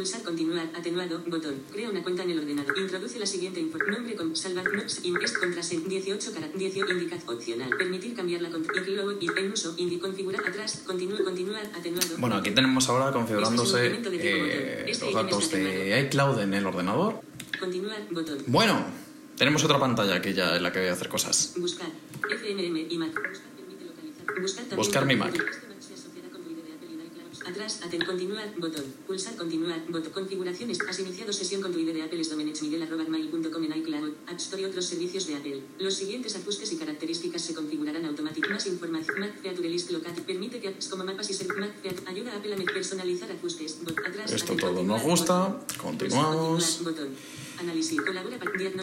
Pulsar 0.01 0.23
continuar, 0.23 0.67
atenuado, 0.75 1.23
botón. 1.27 1.57
Crea 1.71 1.91
una 1.91 2.03
cuenta 2.03 2.23
en 2.23 2.31
el 2.31 2.39
ordenador. 2.39 2.79
Introduce 2.79 3.19
la 3.19 3.27
siguiente 3.27 3.61
información. 3.61 3.97
Nombre 3.97 4.17
con 4.17 4.35
salvar, 4.35 4.65
no, 4.73 4.83
in, 5.03 5.15
es 5.23 5.33
contraseña, 5.37 5.89
18 5.89 6.33
caracteres, 6.33 6.75
18 6.75 6.93
indica 6.93 7.19
opcional. 7.27 7.69
Permitir 7.77 8.15
cambiar 8.15 8.41
la 8.41 8.49
contra, 8.49 8.75
incluir 8.79 9.19
y 9.21 9.27
en 9.39 9.53
uso, 9.53 9.75
indi, 9.77 9.99
configurar 9.99 10.49
atrás, 10.49 10.83
continúa, 10.87 11.23
continuar, 11.23 11.67
atenuado. 11.67 12.17
Bueno, 12.17 12.37
aquí 12.37 12.51
tenemos 12.53 12.89
ahora 12.89 13.13
configurándose 13.13 13.89
Este 13.89 14.17
es 14.17 14.25
eh. 14.25 14.85
Este 14.89 15.05
los 15.05 15.15
datos 15.15 15.51
de 15.51 16.01
iCloud 16.07 16.41
en 16.41 16.55
el 16.55 16.65
ordenador. 16.65 17.21
Continuar, 17.59 18.01
botón. 18.11 18.39
Bueno, 18.47 18.87
tenemos 19.37 19.63
otra 19.65 19.79
pantalla 19.79 20.15
aquí 20.15 20.33
ya 20.33 20.57
en 20.57 20.63
la 20.63 20.73
que 20.73 20.79
voy 20.79 20.89
a 20.89 20.93
hacer 20.95 21.11
cosas. 21.11 21.53
Buscar. 21.59 21.89
FMM. 22.23 22.89
Buscar 22.89 23.53
permite 23.55 23.85
localizar. 23.85 24.41
Buscar. 24.41 24.77
Buscar 24.77 25.05
mi 25.05 25.17
Mac. 25.17 25.35
Este 25.35 25.69
Mac 25.69 25.81
se 25.81 25.93
asociará 25.93 26.31
con 26.31 26.43
tu 26.43 26.51
ID 26.53 26.57
de 26.57 26.73
Apple 26.73 26.89
y 26.91 26.97
de 26.97 27.05
iCloud. 27.05 27.40
Atrás, 27.51 27.81
aten, 27.83 28.05
continuar, 28.05 28.47
botón. 28.59 28.85
Pulsar 29.09 29.35
continuar, 29.37 29.83
botón. 29.89 30.13
Configuraciones. 30.13 30.79
Has 30.89 30.99
iniciado 31.01 31.33
sesión 31.33 31.61
con 31.61 31.73
tu 31.73 31.79
ID 31.81 31.93
de 31.93 32.03
Apple 32.03 32.21
es 32.21 32.31
domenechmiguel.com 32.31 33.65
en 33.65 33.77
iCloud, 33.79 34.13
App 34.29 34.39
Store 34.39 34.63
y 34.63 34.65
otros 34.67 34.85
servicios 34.87 35.27
de 35.27 35.35
Apple. 35.35 35.61
Los 35.81 35.95
siguientes 35.95 36.37
ajustes 36.37 36.71
y 36.73 36.77
características 36.77 37.43
se 37.43 37.55
configurarán 37.55 38.05
automáticamente. 38.05 38.55
Más 38.55 38.67
información. 38.67 39.19
Mac 39.19 39.41
Feature 39.43 39.69
List 39.69 39.91
Local. 39.91 40.13
Permite 40.27 40.61
que 40.61 40.69
apps 40.69 40.89
como 40.89 41.05
mapas 41.05 41.29
y 41.31 41.35
ser 41.35 41.49
Mac 41.59 41.75
Feature 41.83 42.09
ayuda 42.09 42.33
a 42.35 42.37
Apple 42.37 42.55
a 42.55 42.57
personalizar 42.73 43.31
ajustes. 43.33 43.79
Bot- 43.85 43.99
Atrás, 44.07 44.31
Esto 44.33 44.53
aten, 44.53 44.59
todo 44.59 44.83
nos 44.85 45.03
gusta. 45.03 45.61
Continuamos. 45.83 46.79
Pulsar 46.79 46.85
continuar, 46.85 46.85
botón. 46.85 47.09
Análisis. 47.61 48.01
Colabora 48.01 48.39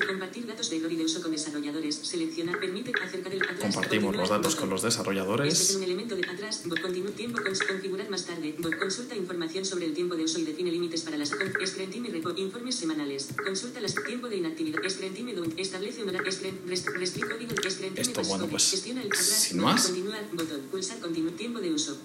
compartir 0.06 0.46
datos 0.46 0.70
de 0.70 0.78
y 0.78 0.96
de 0.96 1.06
uso 1.06 1.22
con 1.22 1.32
desarrolladores. 1.32 1.96
Seleccionar. 1.96 2.60
Permite 2.60 2.92
acerca 3.04 3.30
del 3.30 3.42
atrás. 3.44 3.60
Compartimos 3.60 4.16
los 4.16 4.30
continuar, 4.30 4.30
datos 4.42 4.56
con 4.56 4.70
los 4.70 4.78
Este 4.80 4.88
es 4.88 4.94
desarrolladores. 4.94 5.76
un 5.76 5.84
elemento 5.84 6.16
de 6.16 6.28
atrás. 6.30 6.62
Bot 6.66 6.82
continúa 6.82 7.12
tiempo 7.12 7.40
con 7.42 7.54
configurar 7.68 8.10
más 8.10 8.26
tarde. 8.26 8.56
Consulta 8.80 9.16
información 9.16 9.66
sobre 9.66 9.86
el 9.86 9.94
tiempo 9.94 10.16
de 10.16 10.24
uso 10.24 10.40
y 10.40 10.44
define 10.46 10.72
límites 10.72 11.02
para 11.02 11.18
las 11.18 11.32
con- 11.32 11.52
Screen 11.66 11.90
time 11.92 12.10
repo 12.10 12.32
informes 12.38 12.76
semanales. 12.76 13.30
Consulta 13.44 13.80
las 13.82 13.96
tiempo 14.06 14.28
de 14.30 14.38
inactividad. 14.38 14.80
Screen 14.88 15.14
time 15.14 15.34
do- 15.34 15.46
establece 15.58 16.04
un 16.04 16.10
horario. 16.10 16.32
Screen 16.32 16.60
rest, 16.68 16.88
restring 16.90 17.28
código. 17.30 17.52
Screen 17.70 17.94
time 17.96 18.02
Esto, 18.02 18.22
bueno, 18.24 18.48
pues, 18.48 18.70
Gestiona 18.72 19.02
el 19.02 19.08
atrás. 19.08 19.26
sin 19.26 19.60
más. 19.60 19.86
Continuar. 19.88 20.28
Botón. 20.34 20.62
Pulsar 20.72 21.00
continuo 21.00 21.32
tiempo 21.34 21.60
de 21.60 21.72
uso. 21.74 21.98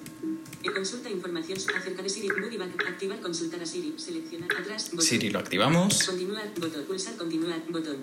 Consulta 0.74 1.10
información 1.10 1.58
acerca 1.76 2.02
de 2.02 2.08
Siri. 2.08 2.28
Back. 2.28 2.88
Activar 2.88 3.20
consultar 3.20 3.60
a 3.62 3.66
Siri. 3.66 3.94
Seleccionar 3.96 4.48
atrás. 4.58 4.90
Botón. 4.90 5.04
Siri 5.06 5.30
lo 5.30 5.38
activamos. 5.38 6.02
Continuar, 6.04 6.50
botón. 6.58 6.84
Pulsar 6.84 7.16
continuar, 7.16 7.62
botón. 7.68 7.96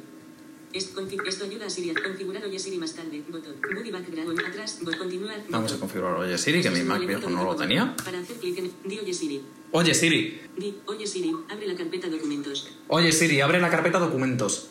Esto 0.71 1.01
ayuda 1.45 1.65
a 1.65 1.69
Siri 1.69 1.89
a 1.89 1.93
configurar 1.95 2.43
Oye 2.45 2.60
Siri 2.60 2.77
más 2.77 2.93
tarde, 2.93 3.23
botón. 3.27 3.55
Buddy 3.73 3.89
background, 3.91 4.39
atrás, 4.47 4.79
bot- 4.84 4.97
continuar, 4.97 5.38
Vamos 5.49 5.71
a 5.71 5.75
botón. 5.75 5.79
configurar 5.79 6.13
Oye 6.19 6.38
Siri, 6.38 6.62
que 6.62 6.69
mi 6.69 6.84
Mac 6.84 7.03
viejo 7.05 7.29
no 7.29 7.43
lo 7.43 7.55
tenía. 7.55 7.86
botón. 7.86 8.05
Para 8.05 8.19
hacer 8.19 8.36
clic 8.38 8.58
en 8.60 8.71
Di 8.86 8.99
Oye 8.99 9.13
Siri. 9.13 9.41
Oye 9.71 9.93
Siri. 9.95 10.41
Di 10.58 10.75
Oye 10.86 11.08
Siri, 11.08 11.32
abre 11.49 11.65
la 11.67 11.75
carpeta 11.75 12.08
documentos. 12.08 12.67
Oye 12.89 13.12
Siri, 13.12 13.41
abre 13.41 13.60
la 13.60 13.69
carpeta 13.71 13.97
documentos. 13.99 14.67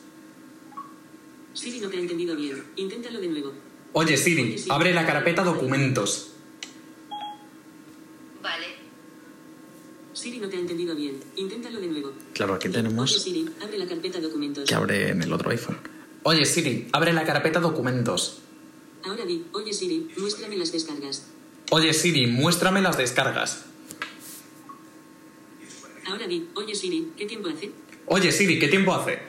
Siri 1.55 1.81
no 1.81 1.89
te 1.89 1.97
ha 1.97 2.01
entendido 2.01 2.37
bien. 2.37 2.63
Inténtalo 2.77 3.21
de 3.21 3.27
nuevo. 3.29 3.53
Oye 3.95 4.17
Siri, 4.17 4.55
abre 4.69 4.95
la 4.95 5.05
carpeta 5.07 5.43
documentos. 5.43 6.33
Siri 10.19 10.39
no 10.41 10.49
te 10.49 10.57
ha 10.57 10.61
entendido 10.61 10.97
bien. 10.97 11.21
Inténtalo 11.37 11.81
de 11.81 11.87
nuevo. 11.87 12.13
Claro, 12.35 12.55
aquí 12.55 12.69
tenemos 12.69 13.13
Oye 13.13 13.21
Siri, 13.21 13.49
abre 13.63 13.79
la 13.79 13.87
carpeta 13.87 14.21
documentos. 14.21 14.69
que 14.69 14.75
abre 14.75 15.11
en 15.11 15.23
el 15.23 15.33
otro 15.33 15.51
iPhone. 15.51 15.79
Oye 16.25 16.45
Siri, 16.45 16.89
abre 16.93 17.13
la 17.13 17.25
carpeta 17.25 17.61
documentos. 17.61 18.41
Ahora 19.05 19.25
di, 19.25 19.45
Oye 19.53 19.73
Siri, 19.73 20.11
muéstrame 20.17 20.57
las 20.57 20.73
descargas. 20.73 21.27
Oye 21.71 21.95
Siri, 21.95 22.27
muéstrame 22.27 22.83
las 22.83 22.99
descargas. 22.99 23.65
Ahora 26.07 26.27
di, 26.27 26.49
Oye 26.57 26.75
Siri, 26.75 27.13
¿qué 27.17 27.27
tiempo 27.27 27.49
hace? 27.49 27.71
Oye 28.07 28.33
Siri, 28.33 28.59
¿qué 28.59 28.67
tiempo 28.67 28.93
hace? 28.95 29.21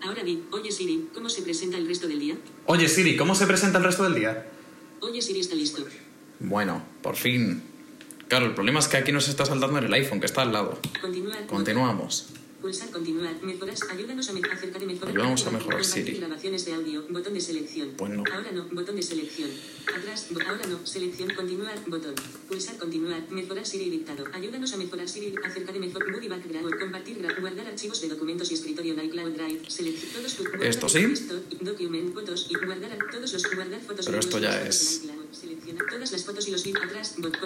Ahora 0.00 0.24
di, 0.24 0.42
Oye 0.52 0.72
Siri, 0.72 1.10
¿cómo 1.12 1.28
se 1.28 1.42
presenta 1.42 1.76
el 1.76 1.86
resto 1.86 2.08
del 2.08 2.18
día? 2.18 2.36
Oye 2.64 2.88
Siri, 2.88 3.14
¿cómo 3.14 3.34
se 3.34 3.46
presenta 3.46 3.76
el 3.76 3.84
resto 3.84 4.04
del 4.04 4.14
día? 4.14 4.50
Oye 5.00 5.20
Siri 5.20 5.40
está 5.40 5.54
listo. 5.54 5.84
Bueno, 6.42 6.82
por 7.02 7.16
fin. 7.16 7.62
Claro, 8.28 8.46
el 8.46 8.54
problema 8.54 8.80
es 8.80 8.88
que 8.88 8.96
aquí 8.96 9.12
nos 9.12 9.28
está 9.28 9.46
saltando 9.46 9.78
en 9.78 9.84
el 9.84 9.92
iPhone, 9.92 10.20
que 10.20 10.26
está 10.26 10.42
al 10.42 10.52
lado. 10.52 10.78
Continuar. 11.00 11.46
Continuamos. 11.46 12.28
Pulsar 12.62 12.90
continuar. 12.90 13.34
Mejoras. 13.42 13.80
Ayúdanos 13.90 14.28
a 14.28 14.32
acercar 14.54 14.80
y 14.80 14.86
mejorar. 14.86 15.10
Ayudamos 15.10 15.46
a 15.48 15.50
mejorar 15.50 15.84
Siri. 15.84 16.12
grabaciones 16.12 16.64
de 16.64 16.74
audio. 16.74 17.04
Botón 17.10 17.34
de 17.34 17.40
selección. 17.40 17.90
Pues 17.96 18.12
no. 18.12 18.22
Ahora 18.32 18.52
no. 18.52 18.68
Botón 18.70 18.94
de 18.94 19.02
selección. 19.02 19.50
Atrás. 19.92 20.28
ahora 20.46 20.64
no. 20.68 20.86
Selección. 20.86 21.34
Continuar. 21.34 21.76
Botón. 21.88 22.14
Pulsar 22.46 22.78
continuar. 22.78 23.28
Mejorar 23.30 23.66
Siri 23.66 23.90
dictado. 23.90 24.24
Ayúdanos 24.32 24.72
a 24.72 24.76
mejorar 24.76 25.08
Siri. 25.08 25.34
Acercar 25.44 25.74
y 25.74 25.80
mejor. 25.80 26.08
Buddy 26.12 26.28
background. 26.28 26.78
Compartir. 26.78 27.18
guardar 27.40 27.66
archivos 27.66 28.00
de 28.00 28.08
documentos 28.08 28.48
y 28.52 28.54
escritorio 28.54 28.94
en 28.94 29.06
iCloud 29.06 29.32
Drive. 29.32 29.68
Selección. 29.68 30.12
Todos 30.12 30.34
tus. 30.36 30.46
Esto 30.62 30.88
sí. 30.88 31.14
document. 31.60 32.14
Fotos. 32.14 32.46
Y 32.48 32.64
guardar 32.64 32.96
todos 33.10 33.32
los. 33.32 33.54
Guardar 33.56 33.80
fotos. 33.80 34.06
Pero 34.06 34.20
esto 34.20 34.38
ya 34.38 34.56
de 34.56 34.68
es. 34.68 35.02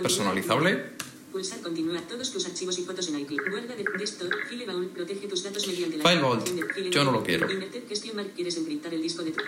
Personalizable. 0.03 1.16
Pulsar 1.37 1.61
continuar 1.61 2.01
todos 2.09 2.33
tus 2.33 2.47
archivos 2.47 2.79
y 2.79 2.83
fotos 2.85 3.09
en 3.09 3.21
iCloud. 3.21 3.51
Guarda 3.51 3.77
de 3.77 3.85
desktop, 3.99 4.33
file 4.49 4.65
baúl, 4.65 4.87
protege 4.89 5.29
tus 5.29 5.43
datos 5.43 5.67
mediante 5.69 5.99
la 5.99 6.05
File 6.09 6.91
Yo 6.91 7.05
no 7.05 7.13
lo 7.13 7.23
quiero. 7.23 7.45
Invertir 7.53 7.83
question 7.83 8.17
mark. 8.17 8.33
¿Quieres 8.35 8.57
encriptar 8.57 8.95
el 8.95 9.03
disco 9.03 9.23
de 9.23 9.33
tu? 9.33 9.43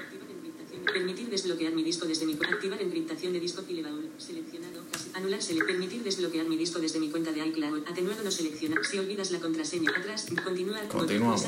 Permitir 0.92 1.30
desbloquear 1.30 1.72
mi 1.72 1.82
disco 1.82 2.04
desde 2.04 2.26
mi 2.26 2.34
cu- 2.34 2.44
activar 2.44 2.82
encriptación 2.82 3.32
de 3.32 3.40
disco 3.40 3.62
file 3.62 3.80
baúl. 3.80 4.10
Seleccionado. 4.18 4.82
Anular 5.14 5.40
sele. 5.40 5.64
Permitir 5.64 6.02
desbloquear 6.02 6.46
mi 6.46 6.58
disco 6.58 6.78
desde 6.78 7.00
mi 7.00 7.08
cuenta 7.08 7.32
de 7.32 7.46
iCloud. 7.46 7.82
Atenuado 7.86 8.22
no 8.22 8.30
selecciona. 8.30 8.76
Si 8.84 8.98
olvidas 8.98 9.30
la 9.30 9.40
contraseña. 9.40 9.90
Atrás. 9.96 10.26
Continuar. 10.44 10.88
Continuamos. 10.88 11.42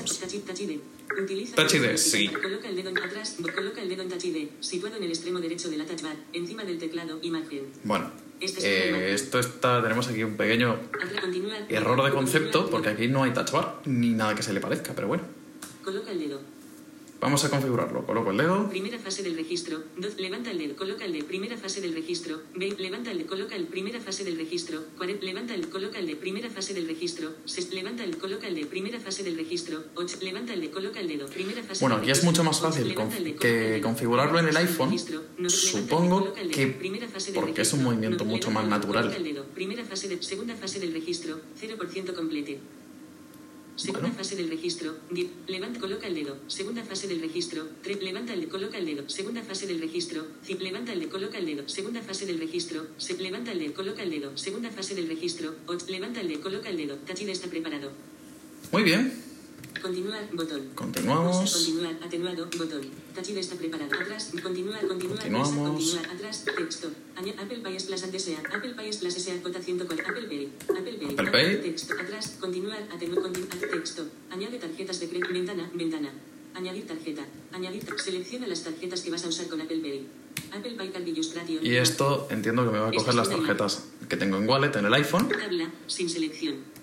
Utiliza 1.22 1.56
Touch 1.56 1.96
sí. 1.98 2.28
Coloca 2.28 2.66
el 2.66 2.76
dedo 2.76 2.88
en 2.88 2.98
atrás. 2.98 3.36
Coloca 3.54 3.82
el 3.82 3.90
dedo 3.90 4.04
en 4.04 4.08
Touch. 4.08 4.24
Situado 4.60 4.96
en 4.96 5.02
el 5.04 5.10
extremo 5.10 5.38
derecho 5.38 5.68
de 5.68 5.76
la 5.76 5.84
touch 5.84 6.00
bar. 6.00 6.16
Encima 6.32 6.64
del 6.64 6.78
teclado. 6.78 7.18
Imagen. 7.20 7.66
Bueno, 7.84 8.10
eh, 8.40 8.82
el 8.84 8.88
iMac. 8.90 9.02
esto 9.02 9.38
está. 9.38 9.82
Tenemos 9.82 10.08
aquí 10.08 10.22
un 10.22 10.36
pequeño 10.36 10.78
error 11.68 12.04
de 12.04 12.10
concepto, 12.10 12.68
porque 12.70 12.88
aquí 12.90 13.08
no 13.08 13.22
hay 13.22 13.32
touch 13.32 13.50
bar 13.50 13.80
ni 13.84 14.10
nada 14.10 14.34
que 14.34 14.42
se 14.42 14.52
le 14.52 14.60
parezca, 14.60 14.92
pero 14.94 15.08
bueno. 15.08 15.24
Coloca 15.84 16.10
el 16.10 16.18
dedo. 16.18 16.40
Vamos 17.20 17.44
a 17.44 17.50
configurarlo. 17.50 18.06
Coloco 18.06 18.30
el 18.30 18.38
dedo. 18.38 18.70
Primera 18.70 18.98
fase 18.98 19.22
del 19.22 19.36
registro. 19.36 19.82
Dos, 19.98 20.18
levanta 20.18 20.50
el 20.50 20.56
dedo. 20.58 20.74
Coloca 20.74 21.04
el 21.04 21.12
de. 21.12 21.22
Primera 21.22 21.58
fase 21.58 21.82
del 21.82 21.92
registro. 21.92 22.40
Ve, 22.54 22.74
levanta 22.78 23.10
el 23.10 23.18
de. 23.18 23.26
Coloca 23.26 23.54
el. 23.56 23.66
Primera 23.66 24.00
fase 24.00 24.24
del 24.24 24.38
registro. 24.38 24.82
Cuaren- 24.98 25.20
levanta 25.20 25.54
el. 25.54 25.68
Coloca 25.68 25.98
el 25.98 26.06
de. 26.06 26.16
Primera 26.16 26.48
fase 26.48 26.72
del 26.72 26.86
registro. 26.86 27.34
Ses, 27.44 27.72
levanta 27.74 28.04
el. 28.04 28.16
Coloca 28.16 28.46
el 28.48 28.54
de. 28.54 28.64
Primera 28.64 28.98
fase 29.00 29.22
del 29.22 29.36
registro. 29.36 29.84
Ocho, 29.96 30.16
levanta 30.22 30.54
el 30.54 30.62
de. 30.62 30.70
Coloca 30.70 30.98
el 30.98 31.08
dedo. 31.08 31.26
Primera 31.26 31.62
fase 31.62 31.80
Bueno, 31.84 31.96
aquí 31.96 32.10
es 32.10 32.24
mucho 32.24 32.42
más 32.42 32.58
fácil 32.58 32.94
que 33.38 33.80
configurarlo 33.82 34.38
en 34.38 34.48
el 34.48 34.56
iPhone. 34.56 34.96
No. 35.36 35.50
Supongo 35.50 36.32
el 36.40 36.50
que 36.50 36.68
porque 37.34 37.60
es 37.62 37.72
un 37.74 37.82
movimiento 37.82 38.24
No, 38.24 38.30
mucho 38.30 38.50
más 38.50 38.66
natural. 38.66 39.04
Coloca 39.04 39.18
el 39.18 39.24
dedo. 39.24 39.44
Primera 39.44 39.84
fase 39.84 40.08
de. 40.08 40.22
Segunda 40.22 40.54
fase 40.56 40.80
del 40.80 40.92
registro. 40.94 41.38
0% 41.60 42.14
complete. 42.14 42.60
Segunda 43.80 44.08
Bueno. 44.10 44.14
fase 44.16 44.36
del 44.36 44.50
registro. 44.50 44.94
Levanta, 45.48 45.80
coloca 45.80 46.06
el 46.06 46.14
dedo. 46.14 46.36
Segunda 46.48 46.84
fase 46.84 47.08
del 47.08 47.20
registro. 47.20 47.66
Tre- 47.82 47.98
levanta 48.00 48.34
el 48.34 48.46
coloca 48.48 48.76
el 48.76 48.84
dedo. 48.84 49.08
Segunda 49.08 49.42
fase 49.42 49.66
del 49.66 49.80
registro. 49.80 50.26
levanta 50.60 50.92
el 50.92 51.08
coloca 51.08 51.38
el 51.38 51.46
dedo. 51.46 51.66
Segunda 51.66 52.02
fase 52.02 52.26
del 52.26 52.38
registro. 52.38 52.86
Se, 52.98 53.16
levanta 53.16 53.52
el 53.52 53.58
de, 53.60 53.72
coloca 53.72 54.02
el 54.02 54.10
dedo. 54.10 54.36
Segunda 54.36 54.70
fase 54.70 54.94
del 54.94 55.08
registro. 55.08 55.54
Och, 55.66 55.88
levanta 55.88 56.20
el 56.20 56.28
de, 56.28 56.40
coloca 56.40 56.68
el 56.68 56.76
dedo. 56.76 56.96
Tachide 57.06 57.32
está 57.32 57.48
preparado. 57.48 57.90
Muy 58.70 58.82
bien. 58.82 59.14
Continuar, 59.80 60.28
botón. 60.32 60.68
Continuamos. 60.74 61.52
Continuar, 61.52 61.96
atenuado, 62.02 62.48
botón. 62.58 62.82
Tachir 63.14 63.38
está 63.38 63.56
preparado. 63.56 63.90
Atrás, 63.94 64.30
continuar, 64.42 64.86
continuar. 64.86 65.18
Continuamos. 65.18 65.48
pulsar 65.48 65.72
continuar, 65.72 66.06
atrás, 66.14 66.44
texto. 66.44 66.88
Apple 67.16 67.58
Pay 67.62 67.76
Plus 67.86 68.02
antes 68.02 68.22
sea. 68.24 68.38
Apple 68.52 68.74
Pay 68.74 68.90
Plus 68.92 69.14
sea 69.14 69.40
J 69.42 69.62
104. 69.62 70.06
Apple 70.06 70.28
Pay. 70.28 70.52
Apple 70.68 70.92
Pay. 70.98 71.12
Apple 71.12 71.30
Pay. 71.30 71.62
Texto. 71.62 71.94
Atrás, 71.98 72.36
continuar, 72.38 72.82
atenuar, 72.92 73.22
continuar. 73.22 73.58
Texto. 73.58 74.06
Añade 74.30 74.58
tarjetas 74.58 75.00
de 75.00 75.08
crédito. 75.08 75.32
Ventana, 75.32 75.70
ventana. 75.74 76.12
Añadir 76.54 76.86
tarjeta. 76.86 77.24
Añadir. 77.52 77.86
Selecciona 77.96 78.46
las 78.46 78.62
tarjetas 78.62 79.00
que 79.00 79.10
vas 79.10 79.24
a 79.24 79.28
usar 79.28 79.46
con 79.48 79.60
Apple 79.60 79.80
Pay. 79.80 80.06
Apple 80.52 80.72
Pay 80.76 80.92
Illustration. 81.06 81.64
Y 81.64 81.76
esto 81.76 82.28
entiendo 82.30 82.66
que 82.66 82.72
me 82.72 82.78
va 82.78 82.88
a 82.88 82.92
coger 82.92 83.14
las 83.14 83.30
tarjetas 83.30 83.84
que 84.08 84.16
tengo 84.16 84.36
en 84.36 84.48
Wallet 84.48 84.74
en 84.76 84.84
el 84.84 84.94
iPhone. 84.94 85.28
Tabla, 85.28 85.70
sin 85.86 86.10
selección. 86.10 86.79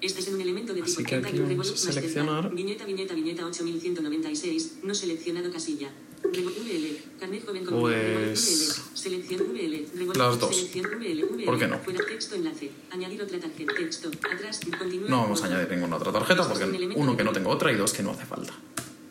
Este 0.00 0.20
es 0.20 0.28
un 0.28 0.40
elemento 0.40 0.72
de 0.74 0.82
Así 0.82 0.96
tipo 0.96 1.08
que 1.08 1.16
aquí 1.16 1.38
vamos 1.40 1.72
a 1.72 1.76
seleccionar. 1.92 2.54
Viñeta, 2.54 2.84
viñeta, 2.84 3.14
viñeta 3.14 3.44
8196. 3.46 4.78
No 4.84 4.94
seleccionado 4.94 5.50
casilla. 5.50 5.90
Pues-. 7.70 8.82
Las 10.16 10.38
dos. 10.38 10.68
¿Por 11.44 11.58
qué 11.58 11.68
no? 11.68 11.78
Fuera 11.78 12.04
texto 12.06 12.34
enlace. 12.36 12.70
Añadir 12.90 13.22
otra 13.22 13.38
tarjeta. 13.40 13.74
Texto. 13.74 14.10
Atrás. 14.32 14.60
Continuar. 14.78 15.10
No 15.10 15.22
vamos 15.22 15.42
a 15.42 15.46
añadir 15.46 15.70
ninguna 15.70 15.96
otra 15.96 16.12
tarjeta 16.12 16.48
porque 16.48 16.92
uno 16.94 17.16
que 17.16 17.24
no 17.24 17.32
tengo 17.32 17.50
otra 17.50 17.72
y 17.72 17.76
dos 17.76 17.92
que 17.92 18.02
no 18.02 18.10
hace 18.10 18.24
falta. 18.24 18.54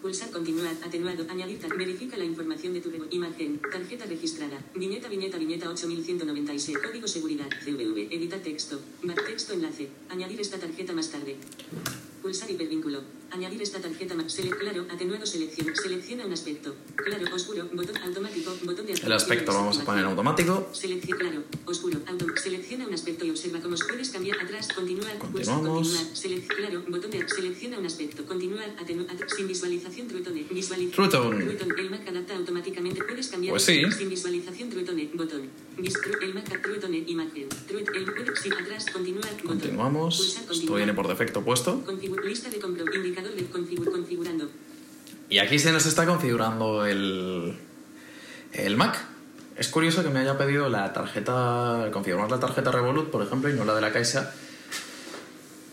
Pulsar 0.02 0.30
continuar, 0.30 0.76
atenuado, 0.86 1.26
añadir, 1.28 1.60
verifica 1.76 2.18
la 2.18 2.24
información 2.24 2.74
de 2.74 2.82
tu 2.82 2.92
imagen, 3.10 3.60
tarjeta 3.72 4.06
registrada, 4.06 4.64
viñeta, 4.76 5.10
viñeta, 5.10 5.38
viñeta 5.38 5.70
8196, 5.70 6.78
código 6.78 7.08
seguridad, 7.08 7.48
CVV, 7.66 8.14
editar 8.14 8.40
texto, 8.40 8.80
texto 9.26 9.54
enlace, 9.54 9.90
añadir 10.10 10.40
esta 10.40 10.60
tarjeta 10.60 10.94
más 10.94 11.10
tarde. 11.10 11.36
Pulsar 12.28 12.52
hipervínculo, 12.52 13.00
añadir 13.32 13.62
esta 13.62 13.80
tarjeta 13.80 14.14
más, 14.14 14.38
sele- 14.38 14.50
claro, 14.60 14.86
atenuado 14.92 15.26
selección, 15.26 15.74
selecciona 15.74 16.26
un 16.26 16.34
aspecto, 16.34 16.76
claro, 16.98 17.24
oscuro, 17.34 17.70
botón 17.72 17.96
automático, 18.04 18.54
botón 18.66 18.86
de 18.86 18.92
El 18.92 19.14
aspecto 19.14 19.54
lo 19.54 19.60
vamos 19.60 19.80
a 19.80 19.86
poner 19.86 20.02
en 20.04 20.10
automático. 20.10 20.70
Claro, 21.18 21.44
oscuro, 21.66 22.02
auto, 22.06 22.26
selecciona 22.44 22.86
un 22.86 22.94
aspecto 22.94 23.24
y 23.26 23.30
observa 23.30 23.62
cómo 23.62 23.78
puedes 23.78 24.10
cambiar 24.10 24.42
atrás, 24.42 24.68
continuar, 24.76 25.18
Continuamos. 25.20 25.88
continuar, 25.88 26.14
selec- 26.14 26.48
claro, 26.54 26.84
botón 26.90 27.12
de 27.12 27.30
selecciona 27.30 27.80
un 27.80 27.86
aspecto, 27.86 28.26
continuar, 28.26 28.76
atenuar, 28.78 29.08
sin 29.34 29.48
visualización 29.48 30.10
True 30.10 30.22
Tone, 30.22 30.46
visualización. 30.52 30.92
True 30.92 31.08
Tone. 31.08 31.82
el 31.82 31.90
Mac 31.90 32.06
adapta 32.10 32.36
automáticamente, 32.36 33.06
puedes 33.06 33.28
cambiar 33.30 33.54
Pues 33.54 33.64
sí. 33.64 33.84
sin 33.98 34.10
visualización 34.10 34.70
botón. 35.16 35.50
El 36.22 36.34
Mac 36.34 36.46
imagen. 37.08 37.48
Continuamos. 39.46 40.38
Esto 40.50 40.76
viene 40.76 40.94
por 40.94 41.08
defecto 41.08 41.44
puesto. 41.44 41.84
Y 45.30 45.40
aquí 45.40 45.60
se 45.60 45.72
nos 45.72 45.86
está 45.86 46.06
configurando 46.06 46.86
el, 46.86 47.58
el 48.54 48.78
Mac. 48.78 48.98
Es 49.58 49.70
curioso 49.70 50.04
que 50.04 50.10
me 50.10 50.20
haya 50.20 50.38
pedido 50.38 50.70
la 50.70 50.94
tarjeta, 50.94 51.90
configurar 51.92 52.30
la 52.30 52.40
tarjeta 52.40 52.72
Revolut, 52.72 53.10
por 53.10 53.24
ejemplo, 53.24 53.50
y 53.50 53.54
no 53.54 53.66
la 53.66 53.74
de 53.76 53.82
la 53.82 53.92
Caixa. 53.92 54.34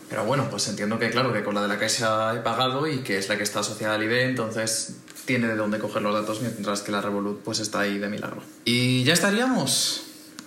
Pero 0.09 0.25
bueno, 0.25 0.47
pues 0.49 0.67
entiendo 0.67 0.97
que 0.99 1.09
claro, 1.09 1.33
que 1.33 1.43
con 1.43 1.55
la 1.55 1.61
de 1.61 1.67
la 1.67 1.77
Caixa 1.77 2.33
he 2.35 2.39
pagado 2.39 2.87
y 2.87 2.99
que 2.99 3.17
es 3.17 3.29
la 3.29 3.37
que 3.37 3.43
está 3.43 3.59
asociada 3.59 3.95
al 3.95 4.03
ID, 4.03 4.11
entonces 4.29 4.97
tiene 5.25 5.47
de 5.47 5.55
dónde 5.55 5.79
coger 5.79 6.01
los 6.01 6.13
datos, 6.13 6.41
mientras 6.41 6.81
que 6.81 6.91
la 6.91 7.01
Revolut 7.01 7.41
pues 7.41 7.59
está 7.59 7.81
ahí 7.81 7.97
de 7.97 8.09
milagro. 8.09 8.41
Y 8.65 9.03
ya 9.03 9.13
estaríamos. 9.13 10.03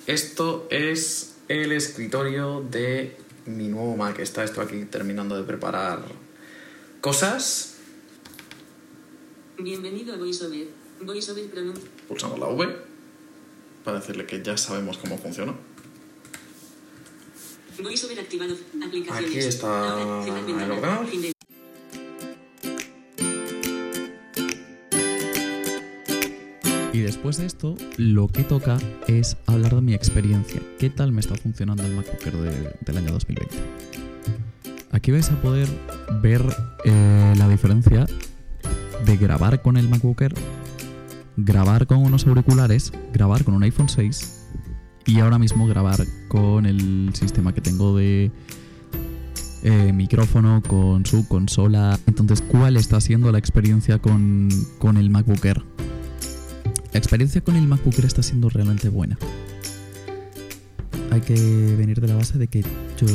Esto 0.07 0.67
es 0.71 1.35
el 1.49 1.73
escritorio 1.73 2.61
de 2.71 3.17
mi 3.47 3.69
nuevo 3.69 3.97
Mac. 3.97 4.19
Está 4.19 4.45
esto 4.45 4.61
aquí 4.61 4.85
terminando 4.85 5.37
de 5.37 5.45
preparar 5.45 6.01
cosas. 7.01 7.79
Bienvenido 9.59 10.15
a 10.15 10.19
VoiceOver. 10.19 10.69
VoiceOver 11.01 11.51
pronuncia. 11.51 11.89
Pulsamos 12.07 12.39
la 12.39 12.47
V 12.47 12.77
para 13.85 13.99
decirle 14.01 14.27
que 14.27 14.43
ya 14.43 14.57
sabemos 14.57 14.99
cómo 14.99 15.19
funciona. 15.19 15.55
VoiceOver 17.79 18.21
activado. 18.21 18.55
Aplicaciones. 18.85 19.31
Aquí 19.31 19.39
está 19.39 19.91
Ahora, 19.91 20.39
el 20.41 20.71
ordenador. 20.71 21.07
Y 26.99 27.03
después 27.03 27.37
de 27.37 27.47
esto, 27.47 27.77
lo 27.97 28.27
que 28.27 28.43
toca 28.43 28.77
es 29.07 29.37
hablar 29.47 29.73
de 29.77 29.81
mi 29.83 29.95
experiencia. 29.95 30.61
¿Qué 30.81 30.91
tal 30.91 31.13
me 31.13 31.21
está 31.21 31.37
funcionando 31.37 31.85
el 31.85 31.95
MacBook 31.95 32.27
Air 32.27 32.37
de- 32.39 32.77
del 32.85 32.97
año 32.97 33.13
2020? 33.13 33.55
Aquí 34.91 35.13
vais 35.13 35.31
a 35.31 35.41
poder 35.41 35.69
ver 36.21 36.43
eh, 36.85 37.35
la 37.39 37.49
diferencia 37.49 38.05
de 39.07 39.17
grabar 39.17 39.63
con 39.63 39.77
el 39.77 39.89
MacBook 39.89 40.21
Air, 40.23 40.35
grabar 41.37 41.87
con 41.87 41.99
unos 41.99 42.27
auriculares, 42.27 42.93
grabar 43.13 43.45
con 43.45 43.55
un 43.55 43.63
iPhone 43.63 43.89
6 43.89 44.41
y 45.07 45.21
ahora 45.21 45.39
mismo 45.39 45.69
grabar 45.69 46.05
con 46.27 46.67
el 46.67 47.11
sistema 47.15 47.55
que 47.55 47.61
tengo 47.61 47.97
de 47.97 48.33
eh, 49.63 49.93
micrófono, 49.93 50.65
con 50.67 51.07
su 51.07 51.29
consola. 51.29 51.97
Entonces, 52.09 52.43
¿cuál 52.43 52.77
está 52.77 53.01
siendo 53.01 53.31
la 53.31 53.39
experiencia 53.39 54.01
con, 54.01 54.49
con 54.81 54.97
el 54.97 55.11
MacBook 55.11 55.45
Air? 55.45 55.63
La 56.93 56.99
experiencia 56.99 57.43
con 57.43 57.57
el 57.57 57.67
MacBook 57.67 57.99
está 57.99 58.23
siendo 58.23 58.49
realmente 58.49 58.89
buena. 58.89 59.19
Hay 61.11 61.21
que 61.21 61.35
venir 61.77 62.01
de 62.01 62.09
la 62.09 62.15
base 62.15 62.39
de 62.39 62.49
que 62.49 62.63
yo 62.63 63.07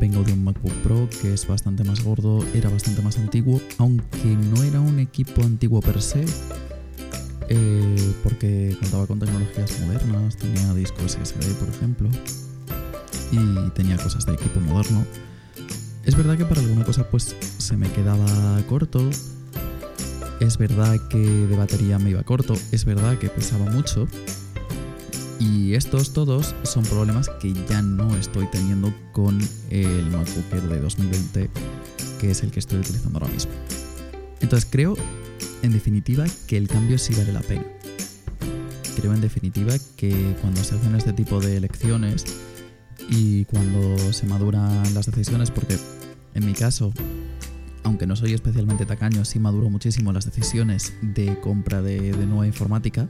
vengo 0.00 0.22
de 0.22 0.32
un 0.32 0.44
MacBook 0.44 0.72
Pro 0.82 1.08
que 1.20 1.34
es 1.34 1.46
bastante 1.46 1.84
más 1.84 2.02
gordo, 2.02 2.44
era 2.54 2.68
bastante 2.68 3.02
más 3.02 3.18
antiguo, 3.18 3.60
aunque 3.78 4.24
no 4.24 4.62
era 4.62 4.80
un 4.80 4.98
equipo 4.98 5.42
antiguo 5.42 5.80
per 5.80 6.00
se, 6.00 6.24
eh, 7.48 8.12
porque 8.22 8.76
contaba 8.80 9.06
con 9.06 9.18
tecnologías 9.18 9.80
modernas, 9.80 10.36
tenía 10.36 10.72
discos 10.74 11.12
SSD 11.12 11.54
por 11.58 11.68
ejemplo, 11.68 12.08
y 13.30 13.70
tenía 13.70 13.96
cosas 13.96 14.26
de 14.26 14.34
equipo 14.34 14.60
moderno. 14.60 15.04
Es 16.04 16.16
verdad 16.16 16.36
que 16.36 16.44
para 16.44 16.60
alguna 16.60 16.84
cosa 16.84 17.08
pues 17.08 17.36
se 17.58 17.76
me 17.76 17.90
quedaba 17.90 18.62
corto, 18.68 19.08
es 20.42 20.58
verdad 20.58 20.98
que 21.08 21.18
de 21.18 21.56
batería 21.56 22.00
me 22.00 22.10
iba 22.10 22.22
corto, 22.24 22.54
es 22.72 22.84
verdad 22.84 23.16
que 23.18 23.28
pesaba 23.28 23.70
mucho. 23.70 24.08
Y 25.38 25.74
estos 25.74 26.12
todos 26.12 26.54
son 26.64 26.82
problemas 26.84 27.28
que 27.40 27.52
ya 27.68 27.80
no 27.80 28.16
estoy 28.16 28.46
teniendo 28.50 28.92
con 29.12 29.40
el 29.70 30.10
MacBook 30.10 30.62
de 30.68 30.80
2020, 30.80 31.50
que 32.20 32.30
es 32.30 32.42
el 32.42 32.50
que 32.50 32.58
estoy 32.58 32.80
utilizando 32.80 33.20
ahora 33.20 33.32
mismo. 33.32 33.52
Entonces 34.40 34.68
creo, 34.70 34.96
en 35.62 35.72
definitiva, 35.72 36.24
que 36.48 36.56
el 36.56 36.66
cambio 36.66 36.98
sí 36.98 37.14
vale 37.14 37.32
la 37.32 37.40
pena. 37.40 37.64
Creo, 38.96 39.14
en 39.14 39.20
definitiva, 39.20 39.74
que 39.96 40.36
cuando 40.40 40.62
se 40.64 40.74
hacen 40.74 40.94
este 40.96 41.12
tipo 41.12 41.40
de 41.40 41.56
elecciones 41.56 42.24
y 43.08 43.44
cuando 43.44 44.12
se 44.12 44.26
maduran 44.26 44.92
las 44.92 45.06
decisiones, 45.06 45.52
porque 45.52 45.78
en 46.34 46.46
mi 46.46 46.52
caso 46.52 46.92
aunque 47.84 48.06
no 48.06 48.16
soy 48.16 48.32
especialmente 48.32 48.86
tacaño, 48.86 49.24
sí 49.24 49.38
maduro 49.38 49.70
muchísimo 49.70 50.12
las 50.12 50.24
decisiones 50.24 50.94
de 51.02 51.38
compra 51.40 51.82
de, 51.82 52.12
nueva 52.26 52.46
informática. 52.46 53.08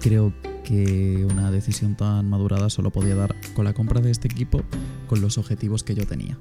Creo 0.00 0.32
que 0.64 1.26
una 1.30 1.50
decisión 1.50 1.96
tan 1.96 2.28
madurada 2.28 2.70
solo 2.70 2.90
podía 2.90 3.14
dar 3.14 3.34
con 3.54 3.64
la 3.64 3.72
compra 3.72 4.00
de 4.00 4.10
este 4.10 4.28
equipo 4.28 4.62
con 5.08 5.20
los 5.20 5.38
objetivos 5.38 5.82
que 5.82 5.94
yo 5.94 6.06
tenía. 6.06 6.38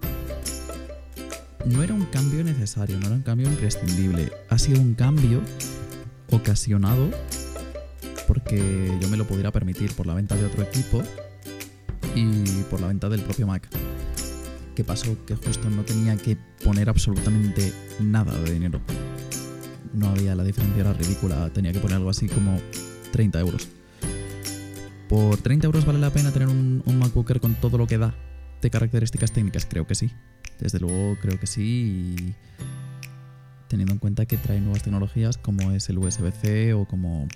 No 1.65 1.81
era 1.81 1.93
un 1.93 2.05
cambio 2.05 2.43
necesario, 2.43 2.99
no 2.99 3.07
era 3.07 3.15
un 3.15 3.23
cambio 3.23 3.47
imprescindible. 3.47 4.31
Ha 4.49 4.59
sido 4.59 4.81
un 4.81 4.93
cambio 4.93 5.41
ocasionado 6.31 7.09
porque 8.27 8.97
yo 9.01 9.09
me 9.09 9.17
lo 9.17 9.25
pudiera 9.25 9.51
permitir 9.51 9.93
por 9.93 10.05
la 10.05 10.13
venta 10.13 10.35
de 10.35 10.45
otro 10.45 10.63
equipo 10.63 11.01
y 12.15 12.43
por 12.69 12.81
la 12.81 12.87
venta 12.87 13.09
del 13.09 13.21
propio 13.21 13.47
Mac. 13.47 13.67
¿Qué 14.75 14.83
pasó? 14.83 15.17
Que 15.25 15.35
justo 15.35 15.69
no 15.69 15.83
tenía 15.83 16.17
que 16.17 16.37
poner 16.63 16.89
absolutamente 16.89 17.73
nada 18.01 18.37
de 18.41 18.51
dinero. 18.51 18.81
No 19.93 20.09
había, 20.09 20.35
la 20.35 20.43
diferencia 20.43 20.81
era 20.81 20.91
ridícula, 20.91 21.49
tenía 21.53 21.71
que 21.71 21.79
poner 21.79 21.95
algo 21.95 22.09
así 22.09 22.27
como 22.27 22.59
30 23.13 23.39
euros. 23.39 23.69
¿Por 25.07 25.37
30 25.37 25.67
euros 25.67 25.85
vale 25.85 25.99
la 25.99 26.09
pena 26.09 26.31
tener 26.31 26.49
un, 26.49 26.83
un 26.85 26.99
MacBook 26.99 27.29
Air 27.29 27.39
con 27.39 27.55
todo 27.55 27.77
lo 27.77 27.87
que 27.87 27.97
da 27.97 28.13
de 28.61 28.69
características 28.69 29.31
técnicas? 29.31 29.65
Creo 29.65 29.87
que 29.87 29.95
sí. 29.95 30.11
Desde 30.59 30.79
luego 30.79 31.17
creo 31.21 31.39
que 31.39 31.47
sí. 31.47 32.15
Y 32.17 32.35
teniendo 33.69 33.93
en 33.93 33.99
cuenta 33.99 34.25
que 34.25 34.35
trae 34.35 34.59
nuevas 34.59 34.83
tecnologías 34.83 35.37
como 35.37 35.71
es 35.71 35.89
el 35.89 35.99
USB-C 35.99 36.73
o 36.73 36.85
como, 36.85 37.29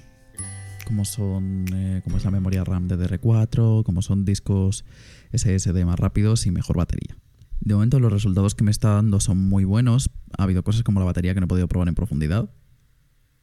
como 0.86 1.06
son 1.06 1.66
eh, 1.74 2.02
como 2.04 2.18
es 2.18 2.26
la 2.26 2.32
memoria 2.32 2.66
RAM 2.66 2.90
DDR4, 2.90 3.84
como 3.84 4.02
son 4.02 4.26
discos 4.26 4.84
SSD 5.32 5.86
más 5.86 6.00
rápidos 6.00 6.46
y 6.46 6.52
mejor 6.52 6.76
batería. 6.76 7.16
De 7.60 7.74
momento 7.74 8.00
los 8.00 8.12
resultados 8.12 8.56
que 8.56 8.64
me 8.64 8.72
está 8.72 8.90
dando 8.90 9.20
son 9.20 9.38
muy 9.38 9.66
buenos. 9.66 10.10
Ha 10.38 10.44
habido 10.44 10.64
cosas 10.64 10.84
como 10.84 11.00
la 11.00 11.06
batería 11.06 11.34
que 11.34 11.40
no 11.40 11.46
he 11.46 11.48
podido 11.48 11.68
probar 11.68 11.88
en 11.88 11.96
profundidad. 11.96 12.50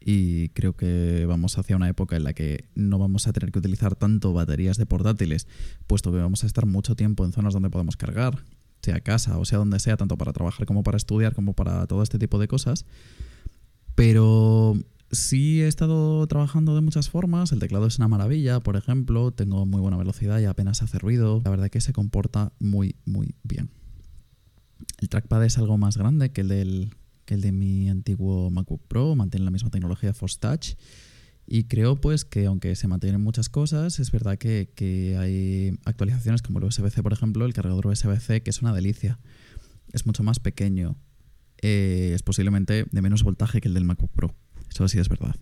Y 0.00 0.50
creo 0.50 0.76
que 0.76 1.26
vamos 1.26 1.58
hacia 1.58 1.76
una 1.76 1.88
época 1.88 2.16
en 2.16 2.24
la 2.24 2.32
que 2.32 2.68
no 2.74 2.98
vamos 2.98 3.26
a 3.26 3.32
tener 3.32 3.50
que 3.50 3.58
utilizar 3.58 3.96
tanto 3.96 4.32
baterías 4.32 4.76
de 4.76 4.86
portátiles, 4.86 5.48
puesto 5.88 6.12
que 6.12 6.18
vamos 6.18 6.44
a 6.44 6.46
estar 6.46 6.64
mucho 6.64 6.94
tiempo 6.94 7.24
en 7.24 7.32
zonas 7.32 7.54
donde 7.54 7.70
podemos 7.70 7.96
cargar, 7.96 8.44
sea 8.82 9.00
casa 9.00 9.36
o 9.36 9.44
sea 9.44 9.58
donde 9.58 9.80
sea, 9.80 9.96
tanto 9.96 10.16
para 10.16 10.32
trabajar 10.32 10.64
como 10.64 10.84
para 10.84 10.96
estudiar, 10.96 11.34
como 11.34 11.54
para 11.54 11.86
todo 11.88 12.04
este 12.04 12.20
tipo 12.20 12.38
de 12.38 12.46
cosas. 12.46 12.86
Pero 13.96 14.76
sí 15.10 15.62
he 15.62 15.66
estado 15.66 16.24
trabajando 16.28 16.74
de 16.74 16.82
muchas 16.82 17.10
formas. 17.10 17.50
El 17.50 17.58
teclado 17.58 17.86
es 17.86 17.98
una 17.98 18.06
maravilla, 18.06 18.60
por 18.60 18.76
ejemplo. 18.76 19.32
Tengo 19.32 19.66
muy 19.66 19.80
buena 19.80 19.96
velocidad 19.96 20.38
y 20.38 20.44
apenas 20.44 20.82
hace 20.82 20.98
ruido. 20.98 21.40
La 21.44 21.50
verdad 21.50 21.68
que 21.68 21.80
se 21.80 21.92
comporta 21.92 22.52
muy, 22.60 22.94
muy 23.06 23.34
bien. 23.42 23.70
El 24.98 25.08
trackpad 25.08 25.44
es 25.44 25.58
algo 25.58 25.78
más 25.78 25.96
grande 25.96 26.32
que 26.32 26.42
el, 26.42 26.48
del, 26.48 26.94
que 27.24 27.34
el 27.34 27.40
de 27.40 27.52
mi 27.52 27.88
antiguo 27.88 28.50
MacBook 28.50 28.82
Pro. 28.88 29.14
Mantiene 29.14 29.44
la 29.44 29.50
misma 29.50 29.70
tecnología 29.70 30.12
Force 30.12 30.38
Touch. 30.38 30.74
Y 31.46 31.64
creo 31.64 32.00
pues 32.00 32.24
que 32.24 32.46
aunque 32.46 32.74
se 32.74 32.88
mantienen 32.88 33.22
muchas 33.22 33.48
cosas, 33.48 34.00
es 34.00 34.10
verdad 34.10 34.36
que, 34.36 34.72
que 34.74 35.16
hay 35.16 35.78
actualizaciones 35.84 36.42
como 36.42 36.58
el 36.58 36.64
USB-C, 36.64 37.02
por 37.02 37.12
ejemplo, 37.12 37.46
el 37.46 37.52
cargador 37.52 37.86
USB-C, 37.86 38.42
que 38.42 38.50
es 38.50 38.62
una 38.62 38.72
delicia. 38.72 39.20
Es 39.92 40.06
mucho 40.06 40.24
más 40.24 40.40
pequeño. 40.40 40.96
Eh, 41.62 42.12
es 42.14 42.22
posiblemente 42.22 42.86
de 42.90 43.02
menos 43.02 43.22
voltaje 43.22 43.60
que 43.60 43.68
el 43.68 43.74
del 43.74 43.84
MacBook 43.84 44.10
Pro. 44.12 44.34
Eso 44.68 44.88
sí 44.88 44.98
es 44.98 45.08
verdad. 45.08 45.36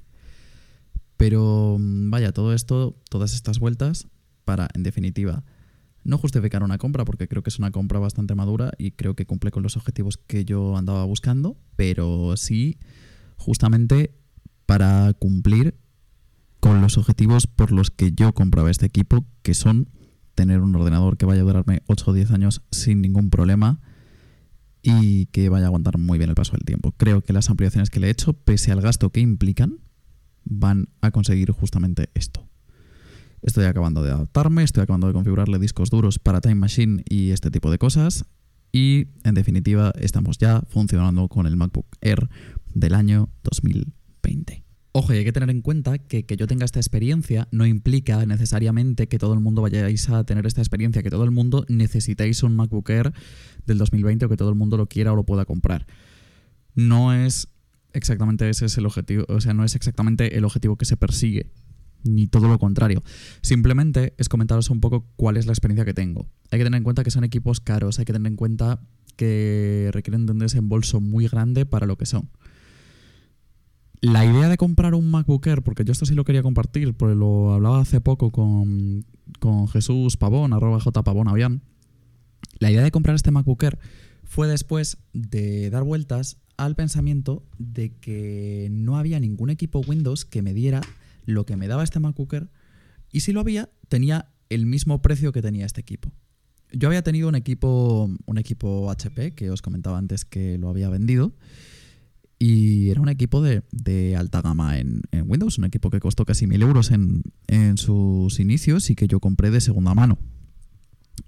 Pero 1.17 1.77
mm, 1.79 2.11
vaya, 2.11 2.33
todo 2.33 2.53
esto, 2.53 3.01
todas 3.09 3.35
estas 3.35 3.59
vueltas, 3.59 4.07
para, 4.45 4.69
en 4.75 4.83
definitiva, 4.83 5.43
no 6.05 6.19
justificar 6.19 6.63
una 6.63 6.79
compra, 6.79 7.05
porque 7.05 7.29
creo 7.29 7.43
que 7.43 7.51
es 7.51 7.59
una 7.59 7.71
compra 7.71 7.99
bastante 7.99 8.35
madura 8.35 8.73
y 8.79 8.93
creo 8.93 9.15
que 9.15 9.27
cumple 9.27 9.51
con 9.51 9.63
los 9.63 9.77
objetivos 9.77 10.19
que 10.19 10.45
yo 10.45 10.77
andaba 10.77 11.05
buscando, 11.05 11.57
pero 11.77 12.37
sí, 12.37 12.79
justamente 13.37 14.15
para 14.67 15.13
cumplir 15.15 15.77
con 16.61 16.81
los 16.81 16.97
objetivos 16.97 17.47
por 17.47 17.73
los 17.73 17.91
que 17.91 18.13
yo 18.13 18.33
compraba 18.33 18.71
este 18.71 18.87
equipo, 18.87 19.27
que 19.43 19.55
son 19.55 19.89
tener 20.35 20.61
un 20.61 20.75
ordenador 20.75 21.17
que 21.17 21.27
vaya 21.27 21.43
a 21.43 21.45
durarme 21.45 21.83
8 21.87 22.11
o 22.11 22.15
10 22.15 22.31
años 22.31 22.63
sin 22.71 23.01
ningún 23.01 23.31
problema 23.31 23.81
y 24.83 25.27
que 25.27 25.49
vaya 25.49 25.67
a 25.67 25.69
aguantar 25.69 25.99
muy 25.99 26.19
bien 26.19 26.31
el 26.31 26.37
paso 26.37 26.53
del 26.53 26.65
tiempo. 26.65 26.93
Creo 26.93 27.23
que 27.23 27.33
las 27.33 27.49
ampliaciones 27.51 27.91
que 27.91 28.01
le 28.01 28.09
he 28.09 28.11
hecho, 28.11 28.35
pese 28.35 28.73
al 28.73 28.81
gasto 28.81 29.11
que 29.11 29.21
implican, 29.21 29.79
van 30.45 30.89
a 31.01 31.11
conseguir 31.11 31.51
justamente 31.53 32.11
esto. 32.15 32.47
Estoy 33.45 33.67
acabando 33.67 34.03
de 34.03 34.11
adaptarme, 34.11 34.63
estoy 34.63 34.85
acabando 34.85 35.07
de 35.07 35.13
configurarle 35.13 35.59
discos 35.59 35.91
duros 35.91 36.19
para 36.19 36.41
Time 36.41 36.55
Machine 36.55 37.05
y 37.07 37.31
este 37.31 37.51
tipo 37.51 37.71
de 37.71 37.77
cosas. 37.77 38.25
Y 38.73 39.09
en 39.23 39.35
definitiva, 39.35 39.93
estamos 40.01 40.39
ya 40.39 40.63
funcionando 40.71 41.29
con 41.29 41.47
el 41.47 41.55
MacBook 41.55 41.87
Air 42.01 42.31
del 42.73 42.95
año 42.95 43.29
2020. 43.43 44.65
Ojo, 44.93 45.13
y 45.13 45.19
hay 45.19 45.25
que 45.25 45.33
tener 45.33 45.51
en 45.51 45.61
cuenta 45.61 45.99
que 45.99 46.25
que 46.25 46.39
yo 46.39 46.47
tenga 46.47 46.65
esta 46.65 46.81
experiencia 46.81 47.47
no 47.51 47.67
implica 47.67 48.25
necesariamente 48.25 49.09
que 49.09 49.19
todo 49.19 49.35
el 49.35 49.41
mundo 49.41 49.61
vayáis 49.61 50.09
a 50.09 50.25
tener 50.25 50.47
esta 50.47 50.63
experiencia, 50.63 51.03
que 51.03 51.11
todo 51.11 51.25
el 51.25 51.31
mundo 51.31 51.67
necesitéis 51.69 52.43
un 52.45 52.57
MacBook 52.57 52.89
Air 52.89 53.13
del 53.67 53.77
2020 53.77 54.25
o 54.25 54.29
que 54.31 54.39
todo 54.39 54.49
el 54.49 54.55
mundo 54.55 54.79
lo 54.79 54.87
quiera 54.87 55.13
o 55.13 55.17
lo 55.17 55.25
pueda 55.25 55.45
comprar. 55.45 55.87
No 56.75 57.13
es 57.13 57.49
exactamente 57.93 58.49
ese 58.49 58.65
es 58.65 58.79
el 58.79 58.87
objetivo, 58.87 59.27
o 59.29 59.43
sea, 59.43 59.53
no 59.53 59.65
es 59.65 59.75
exactamente 59.75 60.39
el 60.39 60.47
objetivo 60.47 60.77
que 60.77 60.87
se 60.87 60.97
persigue, 60.97 61.51
ni 62.05 62.27
todo 62.27 62.49
lo 62.49 62.59
contrario. 62.59 63.03
Simplemente 63.41 64.15
es 64.19 64.29
comentaros 64.29 64.71
un 64.71 64.81
poco 64.81 65.07
cuál 65.17 65.37
es 65.37 65.47
la 65.47 65.53
experiencia 65.53 65.85
que 65.85 65.95
tengo. 65.95 66.29
Hay 66.51 66.59
que 66.59 66.65
tener 66.65 66.79
en 66.79 66.85
cuenta 66.85 67.03
que 67.05 67.11
son 67.11 67.25
equipos 67.25 67.61
caros, 67.61 67.99
hay 67.99 68.05
que 68.05 68.13
tener 68.13 68.31
en 68.31 68.37
cuenta 68.37 68.81
que 69.17 69.91
requieren 69.93 70.27
de 70.27 70.33
un 70.33 70.39
desembolso 70.39 71.01
muy 71.01 71.29
grande 71.29 71.67
para 71.67 71.87
lo 71.87 71.97
que 71.97 72.07
son 72.07 72.29
la 74.05 74.27
idea 74.27 74.49
de 74.51 74.59
comprar 74.59 74.95
un 74.95 75.11
MacBook 75.11 75.47
Air, 75.47 75.63
porque 75.63 75.85
yo 75.85 75.93
esto 75.93 76.05
sí 76.05 76.15
lo 76.15 76.25
quería 76.25 76.43
compartir, 76.43 76.93
porque 76.93 77.15
lo 77.15 77.53
hablaba 77.53 77.81
hace 77.81 78.03
poco 78.03 78.31
con, 78.31 79.07
con 79.41 79.67
Jesús 79.69 80.19
Pavón, 80.19 80.53
arroba 80.53 80.79
jpavón 80.79 81.29
avian. 81.29 81.63
La 82.59 82.71
idea 82.71 82.83
de 82.83 82.91
comprar 82.91 83.17
este 83.17 83.31
MacBook 83.31 83.63
Air 83.63 83.79
fue 84.25 84.47
después 84.47 84.99
de 85.15 85.71
dar 85.71 85.85
vueltas 85.85 86.37
al 86.59 86.77
pensamiento 86.77 87.43
de 87.59 87.93
que 87.97 88.69
no 88.71 88.99
había 88.99 89.19
ningún 89.21 89.49
equipo 89.49 89.81
Windows 89.81 90.27
que 90.27 90.43
me 90.43 90.53
diera 90.53 90.83
lo 91.25 91.47
que 91.47 91.57
me 91.57 91.69
daba 91.69 91.85
este 91.85 92.01
MacBook 92.01 92.35
Air 92.35 92.51
y 93.11 93.21
si 93.21 93.33
lo 93.33 93.41
había, 93.41 93.71
tenía 93.89 94.31
el 94.49 94.67
mismo 94.67 95.01
precio 95.01 95.33
que 95.33 95.43
tenía 95.43 95.67
este 95.67 95.81
equipo. 95.81 96.13
Yo 96.73 96.89
había 96.89 97.03
tenido 97.03 97.29
un 97.29 97.37
equipo, 97.37 98.11
un 98.27 98.39
equipo 98.39 98.91
HP 98.91 99.35
que 99.35 99.51
os 99.51 99.63
comentaba 99.63 99.99
antes 99.99 100.25
que 100.25 100.59
lo 100.59 100.69
había 100.69 100.89
vendido 100.89 101.35
y 102.39 102.91
era 102.91 103.01
un 103.01 103.09
equipo 103.09 103.41
de, 103.41 104.17
alta 104.17 104.43
gama 104.43 104.79
en, 104.79 105.03
Windows, 105.25 105.59
un 105.59 105.65
equipo 105.65 105.91
que 105.91 106.01
costó 106.01 106.25
casi 106.25 106.47
mil 106.47 106.63
euros 106.63 106.91
en, 106.91 107.23
sus 107.77 108.41
inicios 108.41 108.91
y 108.91 108.95
que 108.95 109.07
yo 109.07 109.21
compré 109.21 109.51
de 109.51 109.61
segunda 109.61 109.95
mano. 109.95 110.19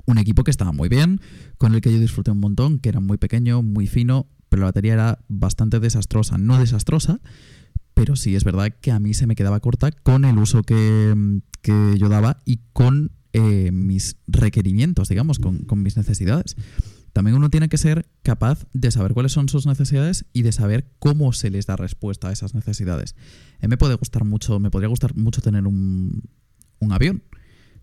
Un 0.04 0.18
equipo 0.18 0.44
que 0.44 0.50
estaba 0.50 0.72
muy 0.72 0.88
bien, 0.88 1.20
con 1.58 1.74
el 1.74 1.80
que 1.80 1.92
yo 1.92 1.98
disfruté 1.98 2.32
un 2.32 2.40
montón, 2.40 2.78
que 2.80 2.88
era 2.88 3.00
muy 3.00 3.16
pequeño, 3.16 3.62
muy 3.62 3.86
fino, 3.86 4.28
pero 4.48 4.60
la 4.60 4.66
batería 4.66 4.94
era 4.94 5.18
bastante 5.28 5.80
desastrosa. 5.80 6.38
No 6.38 6.58
desastrosa, 6.58 7.20
pero 7.96 8.14
sí 8.14 8.36
es 8.36 8.44
verdad 8.44 8.68
que 8.80 8.92
a 8.92 9.00
mí 9.00 9.14
se 9.14 9.26
me 9.26 9.34
quedaba 9.34 9.58
corta 9.60 9.90
con 9.90 10.26
el 10.26 10.36
uso 10.36 10.62
que, 10.62 11.40
yo 11.64 12.08
daba 12.08 12.42
y 12.44 12.60
con 12.72 13.10
eh, 13.32 13.70
mis 13.72 14.18
requerimientos, 14.28 15.08
digamos, 15.08 15.40
con, 15.40 15.64
con 15.64 15.82
mis 15.82 15.96
necesidades 15.96 16.54
también 17.16 17.34
uno 17.34 17.48
tiene 17.48 17.70
que 17.70 17.78
ser 17.78 18.06
capaz 18.22 18.66
de 18.74 18.90
saber 18.90 19.14
cuáles 19.14 19.32
son 19.32 19.48
sus 19.48 19.64
necesidades 19.64 20.26
y 20.34 20.42
de 20.42 20.52
saber 20.52 20.92
cómo 20.98 21.32
se 21.32 21.48
les 21.48 21.64
da 21.64 21.74
respuesta 21.74 22.28
a 22.28 22.32
esas 22.32 22.54
necesidades. 22.54 23.16
A 23.62 23.68
me 23.68 23.78
puede 23.78 23.94
gustar 23.94 24.26
mucho, 24.26 24.60
me 24.60 24.70
podría 24.70 24.90
gustar 24.90 25.16
mucho 25.16 25.40
tener 25.40 25.66
un, 25.66 26.24
un 26.78 26.92
avión, 26.92 27.22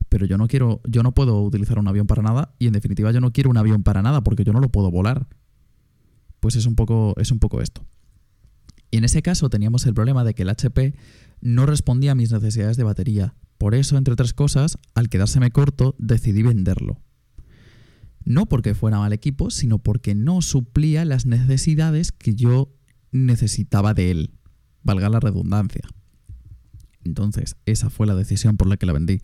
pero 0.07 0.27
yo 0.27 0.37
no 0.37 0.47
quiero, 0.47 0.81
yo 0.87 1.01
no 1.01 1.15
puedo 1.15 1.41
utilizar 1.41 1.79
un 1.79 1.87
avión 1.87 2.05
para 2.05 2.21
nada 2.21 2.53
y 2.59 2.67
en 2.67 2.73
definitiva 2.73 3.11
yo 3.11 3.21
no 3.21 3.33
quiero 3.33 3.49
un 3.49 3.57
avión 3.57 3.81
para 3.81 4.03
nada 4.03 4.23
porque 4.23 4.43
yo 4.43 4.53
no 4.53 4.59
lo 4.59 4.69
puedo 4.69 4.91
volar. 4.91 5.27
Pues 6.39 6.55
es 6.55 6.67
un 6.67 6.75
poco, 6.75 7.15
es 7.17 7.31
un 7.31 7.39
poco 7.39 7.59
esto. 7.59 7.83
Y 8.93 8.97
en 8.97 9.05
ese 9.05 9.23
caso 9.23 9.49
teníamos 9.49 9.87
el 9.87 9.95
problema 9.95 10.23
de 10.23 10.35
que 10.35 10.43
el 10.43 10.49
HP 10.49 10.93
no 11.41 11.65
respondía 11.65 12.11
a 12.11 12.15
mis 12.15 12.31
necesidades 12.31 12.77
de 12.77 12.83
batería. 12.83 13.33
Por 13.57 13.73
eso, 13.73 13.97
entre 13.97 14.13
otras 14.13 14.33
cosas, 14.33 14.77
al 14.93 15.09
quedárseme 15.09 15.49
corto, 15.49 15.95
decidí 15.97 16.43
venderlo 16.43 17.01
no 18.25 18.45
porque 18.47 18.73
fuera 18.73 18.99
mal 18.99 19.13
equipo, 19.13 19.49
sino 19.49 19.79
porque 19.79 20.15
no 20.15 20.41
suplía 20.41 21.05
las 21.05 21.25
necesidades 21.25 22.11
que 22.11 22.35
yo 22.35 22.73
necesitaba 23.11 23.93
de 23.93 24.11
él, 24.11 24.31
valga 24.81 25.09
la 25.09 25.19
redundancia. 25.19 25.81
Entonces, 27.03 27.57
esa 27.65 27.89
fue 27.89 28.07
la 28.07 28.15
decisión 28.15 28.57
por 28.57 28.67
la 28.67 28.77
que 28.77 28.85
la 28.85 28.93
vendí. 28.93 29.19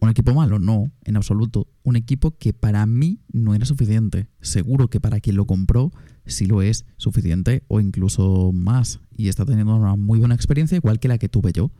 ¿Un 0.00 0.10
equipo 0.10 0.32
malo? 0.32 0.60
No, 0.60 0.92
en 1.04 1.16
absoluto. 1.16 1.66
Un 1.82 1.96
equipo 1.96 2.38
que 2.38 2.52
para 2.52 2.86
mí 2.86 3.20
no 3.32 3.54
era 3.56 3.66
suficiente. 3.66 4.28
Seguro 4.40 4.88
que 4.88 5.00
para 5.00 5.18
quien 5.18 5.34
lo 5.34 5.46
compró 5.46 5.90
sí 6.28 6.46
lo 6.46 6.62
es 6.62 6.84
suficiente 6.96 7.64
o 7.68 7.80
incluso 7.80 8.52
más. 8.52 9.00
Y 9.16 9.28
está 9.28 9.44
teniendo 9.44 9.74
una 9.76 9.96
muy 9.96 10.18
buena 10.18 10.34
experiencia 10.34 10.76
igual 10.76 11.00
que 11.00 11.08
la 11.08 11.18
que 11.18 11.28
tuve 11.28 11.52
yo. 11.52 11.70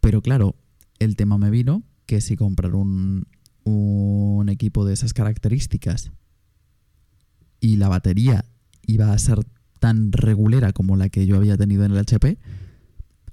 Pero 0.00 0.22
claro, 0.22 0.56
el 0.98 1.16
tema 1.16 1.38
me 1.38 1.50
vino 1.50 1.82
que 2.06 2.20
si 2.20 2.36
comprar 2.36 2.74
un, 2.74 3.26
un 3.64 4.48
equipo 4.48 4.84
de 4.84 4.94
esas 4.94 5.12
características 5.12 6.12
y 7.60 7.76
la 7.76 7.88
batería 7.88 8.44
iba 8.86 9.12
a 9.12 9.18
ser 9.18 9.40
tan 9.78 10.12
regulera 10.12 10.72
como 10.72 10.96
la 10.96 11.08
que 11.08 11.26
yo 11.26 11.36
había 11.36 11.56
tenido 11.56 11.84
en 11.84 11.92
el 11.92 11.98
HP, 11.98 12.38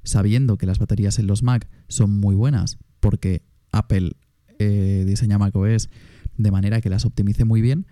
sabiendo 0.04 0.58
que 0.58 0.66
las 0.66 0.80
baterías 0.80 1.20
en 1.20 1.28
los 1.28 1.44
Mac 1.44 1.70
son 1.88 2.12
muy 2.12 2.36
buenas 2.36 2.78
porque 3.00 3.44
Apple 3.72 4.14
eh, 4.60 5.04
diseña 5.06 5.38
macOS 5.38 5.90
de 6.38 6.52
manera 6.52 6.82
que 6.82 6.90
las 6.90 7.06
optimice 7.06 7.46
muy 7.46 7.62
bien, 7.62 7.88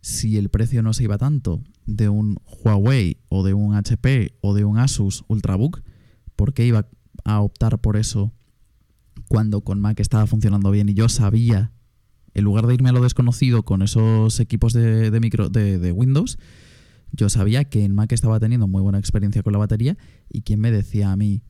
si 0.00 0.38
el 0.38 0.48
precio 0.48 0.82
no 0.82 0.92
se 0.92 1.04
iba 1.04 1.18
tanto 1.18 1.62
de 1.86 2.08
un 2.08 2.38
Huawei 2.46 3.18
o 3.28 3.44
de 3.44 3.54
un 3.54 3.74
HP 3.74 4.34
o 4.40 4.54
de 4.54 4.64
un 4.64 4.78
Asus 4.78 5.24
Ultrabook, 5.28 5.82
¿por 6.36 6.54
qué 6.54 6.66
iba 6.66 6.88
a 7.24 7.40
optar 7.40 7.80
por 7.80 7.96
eso 7.96 8.32
cuando 9.28 9.60
con 9.60 9.80
Mac 9.80 10.00
estaba 10.00 10.26
funcionando 10.26 10.70
bien 10.70 10.88
y 10.88 10.94
yo 10.94 11.08
sabía, 11.08 11.72
en 12.34 12.44
lugar 12.44 12.66
de 12.66 12.74
irme 12.74 12.88
a 12.88 12.92
lo 12.92 13.02
desconocido 13.02 13.62
con 13.62 13.82
esos 13.82 14.40
equipos 14.40 14.72
de, 14.72 15.18
micro, 15.20 15.50
de, 15.50 15.92
Windows, 15.92 16.38
yo 17.12 17.28
sabía 17.28 17.64
que 17.64 17.84
en 17.84 17.94
Mac 17.94 18.12
estaba 18.12 18.40
teniendo 18.40 18.66
muy 18.66 18.82
buena 18.82 18.98
experiencia 18.98 19.42
con 19.42 19.52
la 19.52 19.58
batería 19.58 19.96
y 20.30 20.42
quién 20.42 20.60
me 20.60 20.70
decía 20.70 21.12
a 21.12 21.16
mí 21.16 21.42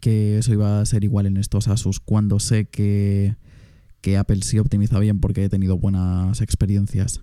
que 0.00 0.38
eso 0.38 0.52
iba 0.52 0.80
a 0.80 0.86
ser 0.86 1.04
igual 1.04 1.26
en 1.26 1.36
estos 1.36 1.68
Asus 1.68 2.00
cuando 2.00 2.40
sé 2.40 2.66
que, 2.66 3.36
que 4.00 4.16
Apple 4.16 4.42
sí 4.42 4.58
optimiza 4.58 4.98
bien 4.98 5.20
porque 5.20 5.44
he 5.44 5.48
tenido 5.48 5.78
buenas 5.78 6.40
experiencias. 6.40 7.22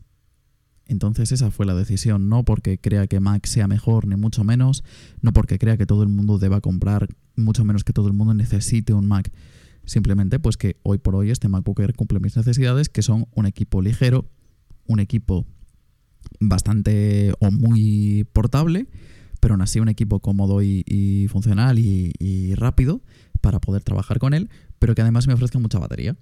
Entonces 0.87 1.31
esa 1.31 1.49
fue 1.49 1.65
la 1.65 1.73
decisión, 1.73 2.29
no 2.29 2.43
porque 2.43 2.77
crea 2.77 3.07
que 3.07 3.19
Mac 3.19 3.45
sea 3.47 3.67
mejor, 3.67 4.07
ni 4.07 4.15
mucho 4.15 4.43
menos, 4.43 4.83
no 5.21 5.33
porque 5.33 5.57
crea 5.57 5.77
que 5.77 5.85
todo 5.85 6.03
el 6.03 6.09
mundo 6.09 6.37
deba 6.37 6.61
comprar, 6.61 7.07
mucho 7.35 7.65
menos 7.65 7.83
que 7.83 7.93
todo 7.93 8.07
el 8.07 8.13
mundo 8.13 8.33
necesite 8.33 8.93
un 8.93 9.07
Mac. 9.07 9.31
Simplemente 9.85 10.39
pues 10.39 10.57
que 10.57 10.77
hoy 10.83 10.97
por 10.97 11.15
hoy 11.15 11.31
este 11.31 11.47
MacBook 11.47 11.81
cumple 11.95 12.19
mis 12.19 12.37
necesidades, 12.37 12.89
que 12.89 13.01
son 13.01 13.27
un 13.33 13.45
equipo 13.45 13.81
ligero, 13.81 14.29
un 14.87 14.99
equipo 14.99 15.45
bastante 16.39 17.33
o 17.39 17.51
muy 17.51 18.27
portable, 18.33 18.87
pero 19.39 19.53
aún 19.53 19.61
así 19.61 19.79
un 19.79 19.89
equipo 19.89 20.19
cómodo 20.19 20.61
y, 20.61 21.27
funcional 21.29 21.77
y, 21.79 22.53
rápido 22.55 23.01
para 23.41 23.59
poder 23.59 23.83
trabajar 23.83 24.17
con 24.17 24.33
él, 24.33 24.49
pero 24.79 24.95
que 24.95 25.01
además 25.01 25.27
me 25.27 25.33
ofrezca 25.33 25.59
mucha 25.59 25.77
batería. 25.77 26.15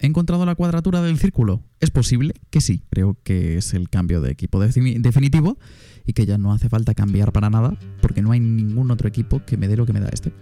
¿He 0.00 0.06
encontrado 0.06 0.46
la 0.46 0.54
cuadratura 0.54 1.02
del 1.02 1.18
círculo? 1.18 1.62
Es 1.78 1.90
posible 1.90 2.32
que 2.48 2.62
sí. 2.62 2.82
Creo 2.88 3.18
que 3.22 3.58
es 3.58 3.74
el 3.74 3.90
cambio 3.90 4.22
de 4.22 4.30
equipo 4.30 4.58
definitivo 4.58 5.58
y 6.06 6.14
que 6.14 6.24
ya 6.24 6.38
no 6.38 6.54
hace 6.54 6.70
falta 6.70 6.94
cambiar 6.94 7.32
para 7.32 7.50
nada 7.50 7.76
porque 8.00 8.22
no 8.22 8.32
hay 8.32 8.40
ningún 8.40 8.90
otro 8.90 9.08
equipo 9.08 9.42
que 9.44 9.58
me 9.58 9.68
dé 9.68 9.76
lo 9.76 9.84
que 9.84 9.92
me 9.92 10.00
da 10.00 10.08
este. 10.10 10.32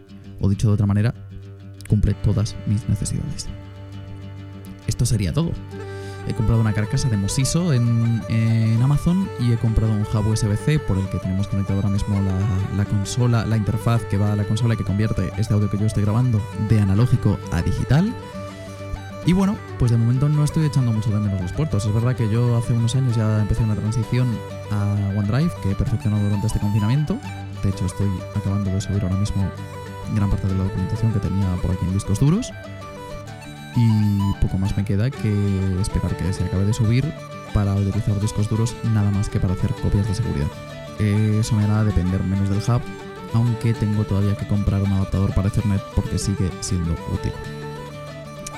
O 0.41 0.49
dicho 0.49 0.69
de 0.69 0.75
otra 0.75 0.87
manera, 0.87 1.13
cumple 1.89 2.15
todas 2.15 2.55
mis 2.69 2.89
necesidades. 2.89 3.49
Esto 4.87 5.05
sería 5.05 5.33
todo. 5.33 5.51
He 6.29 6.35
comprado 6.35 6.61
una 6.61 6.73
carcasa 6.73 7.09
de 7.09 7.17
Mosiso 7.17 7.73
en, 7.73 8.81
Amazon 8.81 9.29
y 9.41 9.53
he 9.53 9.57
comprado 9.57 9.93
un 9.93 10.03
hub 10.03 10.29
USB-C 10.29 10.79
por 10.79 10.99
el 10.99 11.09
que 11.09 11.19
tenemos 11.19 11.49
conectado 11.49 11.81
ahora 11.81 11.91
mismo 11.91 12.15
la, 12.23 12.77
la, 12.77 12.85
consola, 12.85 13.45
la 13.45 13.57
interfaz 13.57 14.05
que 14.05 14.19
va 14.19 14.33
a 14.33 14.37
la 14.37 14.45
consola 14.45 14.77
que 14.77 14.85
convierte 14.85 15.31
este 15.37 15.53
audio 15.53 15.69
que 15.69 15.79
yo 15.79 15.87
estoy 15.87 16.05
grabando 16.05 16.41
de 16.69 16.81
analógico 16.81 17.39
a 17.51 17.61
digital. 17.61 18.15
Y 19.29 19.35
bueno, 19.35 19.59
pues 19.79 19.91
de 19.91 19.99
momento 19.99 20.27
no 20.27 20.43
estoy 20.43 20.65
echando 20.65 20.91
mucho 20.91 21.11
de 21.11 21.21
menos 21.21 21.39
los 21.43 21.53
puertos. 21.53 21.85
Es 21.85 21.93
verdad 21.93 22.17
que 22.17 22.31
yo 22.31 22.57
hace 22.57 22.73
unos 22.73 22.95
años 22.95 23.15
ya 23.15 23.43
empecé 23.43 23.63
una 23.63 23.75
transición 23.75 24.27
a 24.71 24.95
OneDrive 25.19 25.51
que 25.63 25.73
he 25.73 25.75
perfeccionado 25.75 26.23
durante 26.23 26.47
este 26.47 26.59
confinamiento. 26.59 27.19
De 27.63 27.69
hecho, 27.69 27.85
estoy 27.85 28.09
acabando 28.35 28.71
de 28.71 28.81
subir 28.81 29.03
ahora 29.03 29.17
mismo 29.17 29.47
gran 30.15 30.31
parte 30.31 30.49
de 30.49 30.55
la 30.55 30.65
documentación 30.65 31.13
que 31.13 31.19
tenía 31.19 31.47
por 31.61 31.73
aquí 31.73 31.85
en 31.85 31.93
discos 31.93 32.21
duros. 32.21 32.51
Y 33.77 34.41
poco 34.41 34.57
más 34.57 34.75
me 34.79 34.87
queda 34.87 35.11
que 35.11 35.79
esperar 35.79 36.17
que 36.17 36.33
se 36.33 36.45
acabe 36.45 36.65
de 36.65 36.73
subir 36.73 37.13
para 37.53 37.75
utilizar 37.75 38.19
discos 38.23 38.49
duros 38.49 38.75
nada 38.95 39.11
más 39.11 39.29
que 39.29 39.39
para 39.39 39.53
hacer 39.53 39.75
copias 39.75 40.09
de 40.09 40.15
seguridad. 40.15 40.49
Eso 40.99 41.55
me 41.55 41.65
hará 41.65 41.85
depender 41.85 42.25
menos 42.25 42.49
del 42.49 42.61
hub, 42.61 42.81
aunque 43.35 43.75
tengo 43.75 44.05
todavía 44.05 44.39
que 44.39 44.49
comprar 44.49 44.81
un 44.81 44.93
adaptador 44.95 45.35
para 45.35 45.49
Ethernet 45.49 45.83
porque 45.95 46.19
sigue 46.19 46.51
siendo 46.61 46.95
útil. 47.13 47.33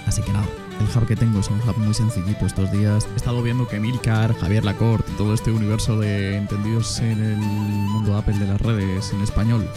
Así 0.07 0.23
que 0.23 0.33
nada, 0.33 0.47
el 0.81 0.87
hub 0.97 1.07
que 1.07 1.17
tengo 1.17 1.41
es 1.41 1.49
un 1.49 1.61
hub 1.61 1.77
muy 1.79 1.95
sencillito 1.95 2.47
estos 2.47 2.73
días. 2.73 3.07
He 3.13 3.17
estado 3.17 3.43
viendo 3.43 3.69
que 3.69 3.79
Milcar, 3.79 4.35
Javier 4.39 4.65
Lacorte 4.65 5.11
todo 5.17 5.35
este 5.35 5.51
universo 5.51 5.99
de 5.99 6.37
entendidos 6.37 6.99
en 7.01 7.23
el 7.23 7.37
mundo 7.37 8.17
Apple 8.17 8.39
de 8.39 8.47
las 8.47 8.61
redes 8.61 9.13
en 9.13 9.21
español 9.21 9.69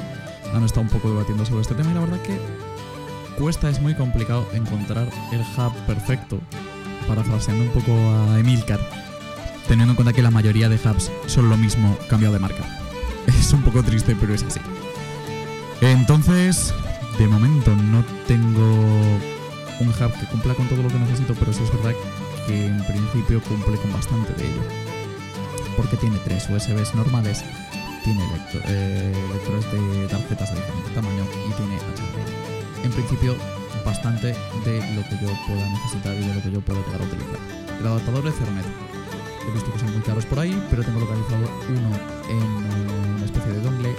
han 0.53 0.63
estado 0.63 0.81
un 0.81 0.89
poco 0.89 1.09
debatiendo 1.09 1.45
sobre 1.45 1.61
este 1.61 1.75
tema 1.75 1.91
y 1.91 1.93
la 1.93 2.01
verdad 2.01 2.21
que 2.21 2.39
cuesta, 3.37 3.69
es 3.69 3.81
muy 3.81 3.95
complicado 3.95 4.47
encontrar 4.53 5.07
el 5.31 5.41
hub 5.41 5.73
perfecto, 5.87 6.39
parafraseando 7.07 7.63
un 7.63 7.71
poco 7.71 7.91
a 7.91 8.39
Emilcar, 8.39 8.79
teniendo 9.67 9.91
en 9.93 9.95
cuenta 9.95 10.13
que 10.13 10.21
la 10.21 10.31
mayoría 10.31 10.69
de 10.69 10.75
hubs 10.75 11.11
son 11.25 11.49
lo 11.49 11.57
mismo 11.57 11.97
cambiado 12.09 12.33
de 12.33 12.39
marca. 12.39 12.63
Es 13.27 13.53
un 13.53 13.61
poco 13.61 13.83
triste, 13.83 14.15
pero 14.19 14.33
es 14.33 14.43
así. 14.43 14.59
Entonces, 15.81 16.73
de 17.17 17.27
momento 17.27 17.73
no 17.75 18.03
tengo 18.27 19.32
un 19.79 19.89
hub 19.89 20.11
que 20.19 20.25
cumpla 20.27 20.53
con 20.55 20.67
todo 20.67 20.83
lo 20.83 20.89
que 20.89 20.99
necesito, 20.99 21.33
pero 21.35 21.53
sí 21.53 21.63
es 21.63 21.71
verdad 21.71 21.93
que 22.47 22.67
en 22.67 22.83
principio 22.85 23.41
cumple 23.41 23.77
con 23.77 23.93
bastante 23.93 24.33
de 24.33 24.45
ello. 24.45 24.61
Porque 25.77 25.97
tiene 25.97 26.17
tres 26.19 26.49
USBs 26.49 26.95
normales, 26.95 27.43
tiene 28.03 28.23
eh, 28.65 29.13
lectores 29.33 29.71
de 29.71 30.07
tarjetas 30.07 30.53
de 30.53 30.61
diferente 30.61 30.91
tamaño 30.93 31.23
y 31.47 31.51
tiene 31.53 31.77
HDMI. 31.77 32.85
En 32.85 32.91
principio, 32.91 33.35
bastante 33.85 34.27
de 34.65 34.95
lo 34.95 35.03
que 35.09 35.17
yo 35.21 35.31
pueda 35.47 35.69
necesitar 35.69 36.13
y 36.15 36.27
de 36.27 36.33
lo 36.33 36.41
que 36.41 36.51
yo 36.51 36.61
pueda 36.61 36.79
llegar 36.85 37.01
a 37.01 37.05
utilizar. 37.05 37.39
El 37.79 37.87
adaptador 37.87 38.27
Ethernet. 38.27 38.65
He 39.47 39.51
visto 39.51 39.73
que 39.73 39.79
son 39.79 39.91
muy 39.91 40.01
caros 40.01 40.25
por 40.25 40.39
ahí, 40.39 40.55
pero 40.69 40.83
tengo 40.83 41.01
localizado 41.01 41.49
uno 41.67 41.99
en 42.29 43.15
una 43.15 43.25
especie 43.25 43.51
de 43.51 43.59
dongle 43.59 43.93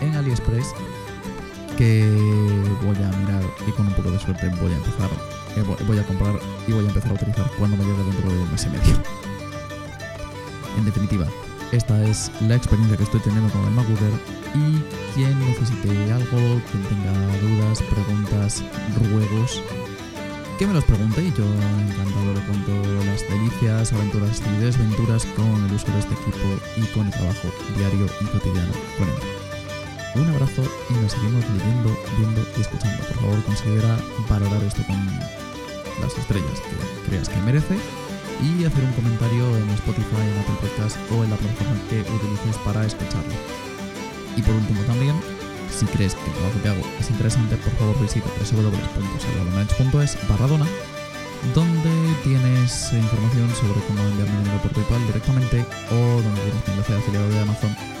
en 0.00 0.14
AliExpress 0.14 0.74
que 1.76 2.02
voy 2.82 2.96
a 2.96 3.08
mirar 3.18 3.42
y 3.66 3.70
con 3.72 3.86
un 3.86 3.92
poco 3.94 4.10
de 4.10 4.18
suerte 4.18 4.48
voy 4.60 4.72
a 4.72 4.76
empezar, 4.76 5.10
eh, 5.56 5.84
voy 5.86 5.98
a 5.98 6.02
comprar 6.04 6.34
y 6.66 6.72
voy 6.72 6.84
a 6.84 6.88
empezar 6.88 7.10
a 7.10 7.14
utilizar 7.14 7.50
cuando 7.58 7.76
me 7.76 7.84
llegue 7.84 8.04
dentro 8.04 8.30
de 8.30 8.38
un 8.38 8.50
mes 8.50 8.64
y 8.64 8.68
medio. 8.70 8.94
En 10.78 10.84
definitiva, 10.84 11.26
esta 11.72 12.02
es 12.04 12.30
la 12.40 12.56
experiencia 12.56 12.96
que 12.96 13.02
estoy 13.02 13.20
teniendo 13.20 13.50
con 13.52 13.64
el 13.64 13.70
MacBooker 13.72 14.12
y 14.54 14.82
quien 15.14 15.38
necesite 15.40 16.12
algo, 16.12 16.60
quien 16.70 16.82
tenga 16.84 17.12
dudas, 17.40 17.82
preguntas, 17.82 18.62
ruegos, 19.10 19.62
que 20.58 20.66
me 20.66 20.72
los 20.72 20.84
pregunte 20.84 21.22
y 21.22 21.32
yo 21.36 21.44
encantado 21.44 22.32
le 22.32 22.40
cuento 22.40 23.04
las 23.04 23.20
delicias, 23.28 23.92
aventuras 23.92 24.40
y 24.40 24.62
desventuras 24.62 25.26
con 25.36 25.64
el 25.66 25.72
uso 25.74 25.86
de 25.92 25.98
este 25.98 26.14
equipo 26.14 26.48
y 26.76 26.86
con 26.94 27.06
el 27.06 27.12
trabajo 27.12 27.48
diario 27.76 28.06
y 28.22 28.24
cotidiano 28.26 28.72
con 28.96 29.08
él. 29.08 29.45
Un 30.16 30.30
abrazo 30.30 30.62
y 30.88 30.94
nos 30.94 31.12
seguimos 31.12 31.44
leyendo, 31.50 31.94
viendo 32.16 32.40
y 32.56 32.60
escuchando. 32.60 33.02
Por 33.04 33.16
favor, 33.20 33.44
considera 33.44 33.98
valorar 34.30 34.62
esto 34.64 34.82
con 34.86 34.96
las 36.00 36.16
estrellas 36.16 36.60
que 36.64 37.08
creas 37.08 37.28
que 37.28 37.36
merece 37.42 37.76
y 38.40 38.64
hacer 38.64 38.84
un 38.84 38.92
comentario 38.92 39.44
en 39.56 39.68
Spotify, 39.76 40.24
en 40.24 40.38
Apple 40.40 40.56
Podcast 40.60 40.96
o 41.12 41.24
en 41.24 41.30
la 41.30 41.36
plataforma 41.36 41.76
que 41.90 42.00
utilices 42.00 42.56
para 42.64 42.84
escucharlo. 42.86 43.34
Y 44.36 44.42
por 44.42 44.54
último 44.54 44.80
también, 44.82 45.16
si 45.68 45.84
crees 45.86 46.14
que 46.14 46.24
el 46.24 46.32
trabajo 46.32 46.62
que 46.62 46.68
hago 46.68 46.82
es 46.98 47.10
interesante, 47.10 47.56
por 47.56 47.72
favor 47.76 48.00
visita 48.00 48.28
www.salvadormanage.es 48.40 50.16
barra 50.28 50.46
dona 50.46 50.66
donde 51.54 51.92
tienes 52.24 52.92
información 52.92 53.52
sobre 53.54 53.84
cómo 53.84 54.00
enviarme 54.00 54.38
dinero 54.40 54.62
por 54.62 54.72
PayPal 54.72 55.06
directamente 55.06 55.64
o 55.92 56.22
donde 56.24 56.40
tienes 56.40 56.64
mi 56.66 56.72
enlace 56.72 57.12
de 57.12 57.28
de 57.28 57.40
Amazon 57.40 57.95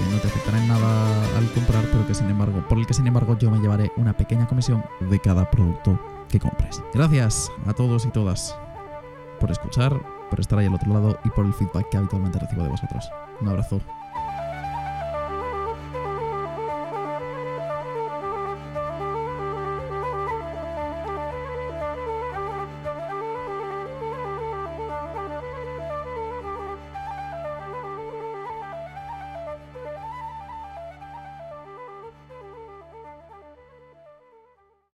que 0.00 0.10
no 0.10 0.18
te 0.18 0.28
afectará 0.28 0.58
en 0.58 0.68
nada 0.68 1.36
al 1.36 1.50
comprar, 1.52 1.84
pero 1.92 2.06
que 2.06 2.14
sin 2.14 2.30
embargo, 2.30 2.64
por 2.68 2.78
el 2.78 2.86
que 2.86 2.94
sin 2.94 3.06
embargo 3.06 3.36
yo 3.38 3.50
me 3.50 3.58
llevaré 3.58 3.92
una 3.96 4.16
pequeña 4.16 4.46
comisión 4.46 4.82
de 5.00 5.20
cada 5.20 5.50
producto 5.50 6.00
que 6.28 6.40
compres. 6.40 6.82
Gracias 6.94 7.50
a 7.66 7.74
todos 7.74 8.06
y 8.06 8.10
todas 8.10 8.56
por 9.38 9.50
escuchar, 9.50 10.00
por 10.30 10.40
estar 10.40 10.58
ahí 10.58 10.66
al 10.66 10.74
otro 10.74 10.92
lado 10.92 11.18
y 11.24 11.30
por 11.30 11.44
el 11.44 11.54
feedback 11.54 11.88
que 11.90 11.96
habitualmente 11.96 12.38
recibo 12.38 12.62
de 12.62 12.70
vosotros. 12.70 13.10
Un 13.40 13.48
abrazo. 13.48 13.80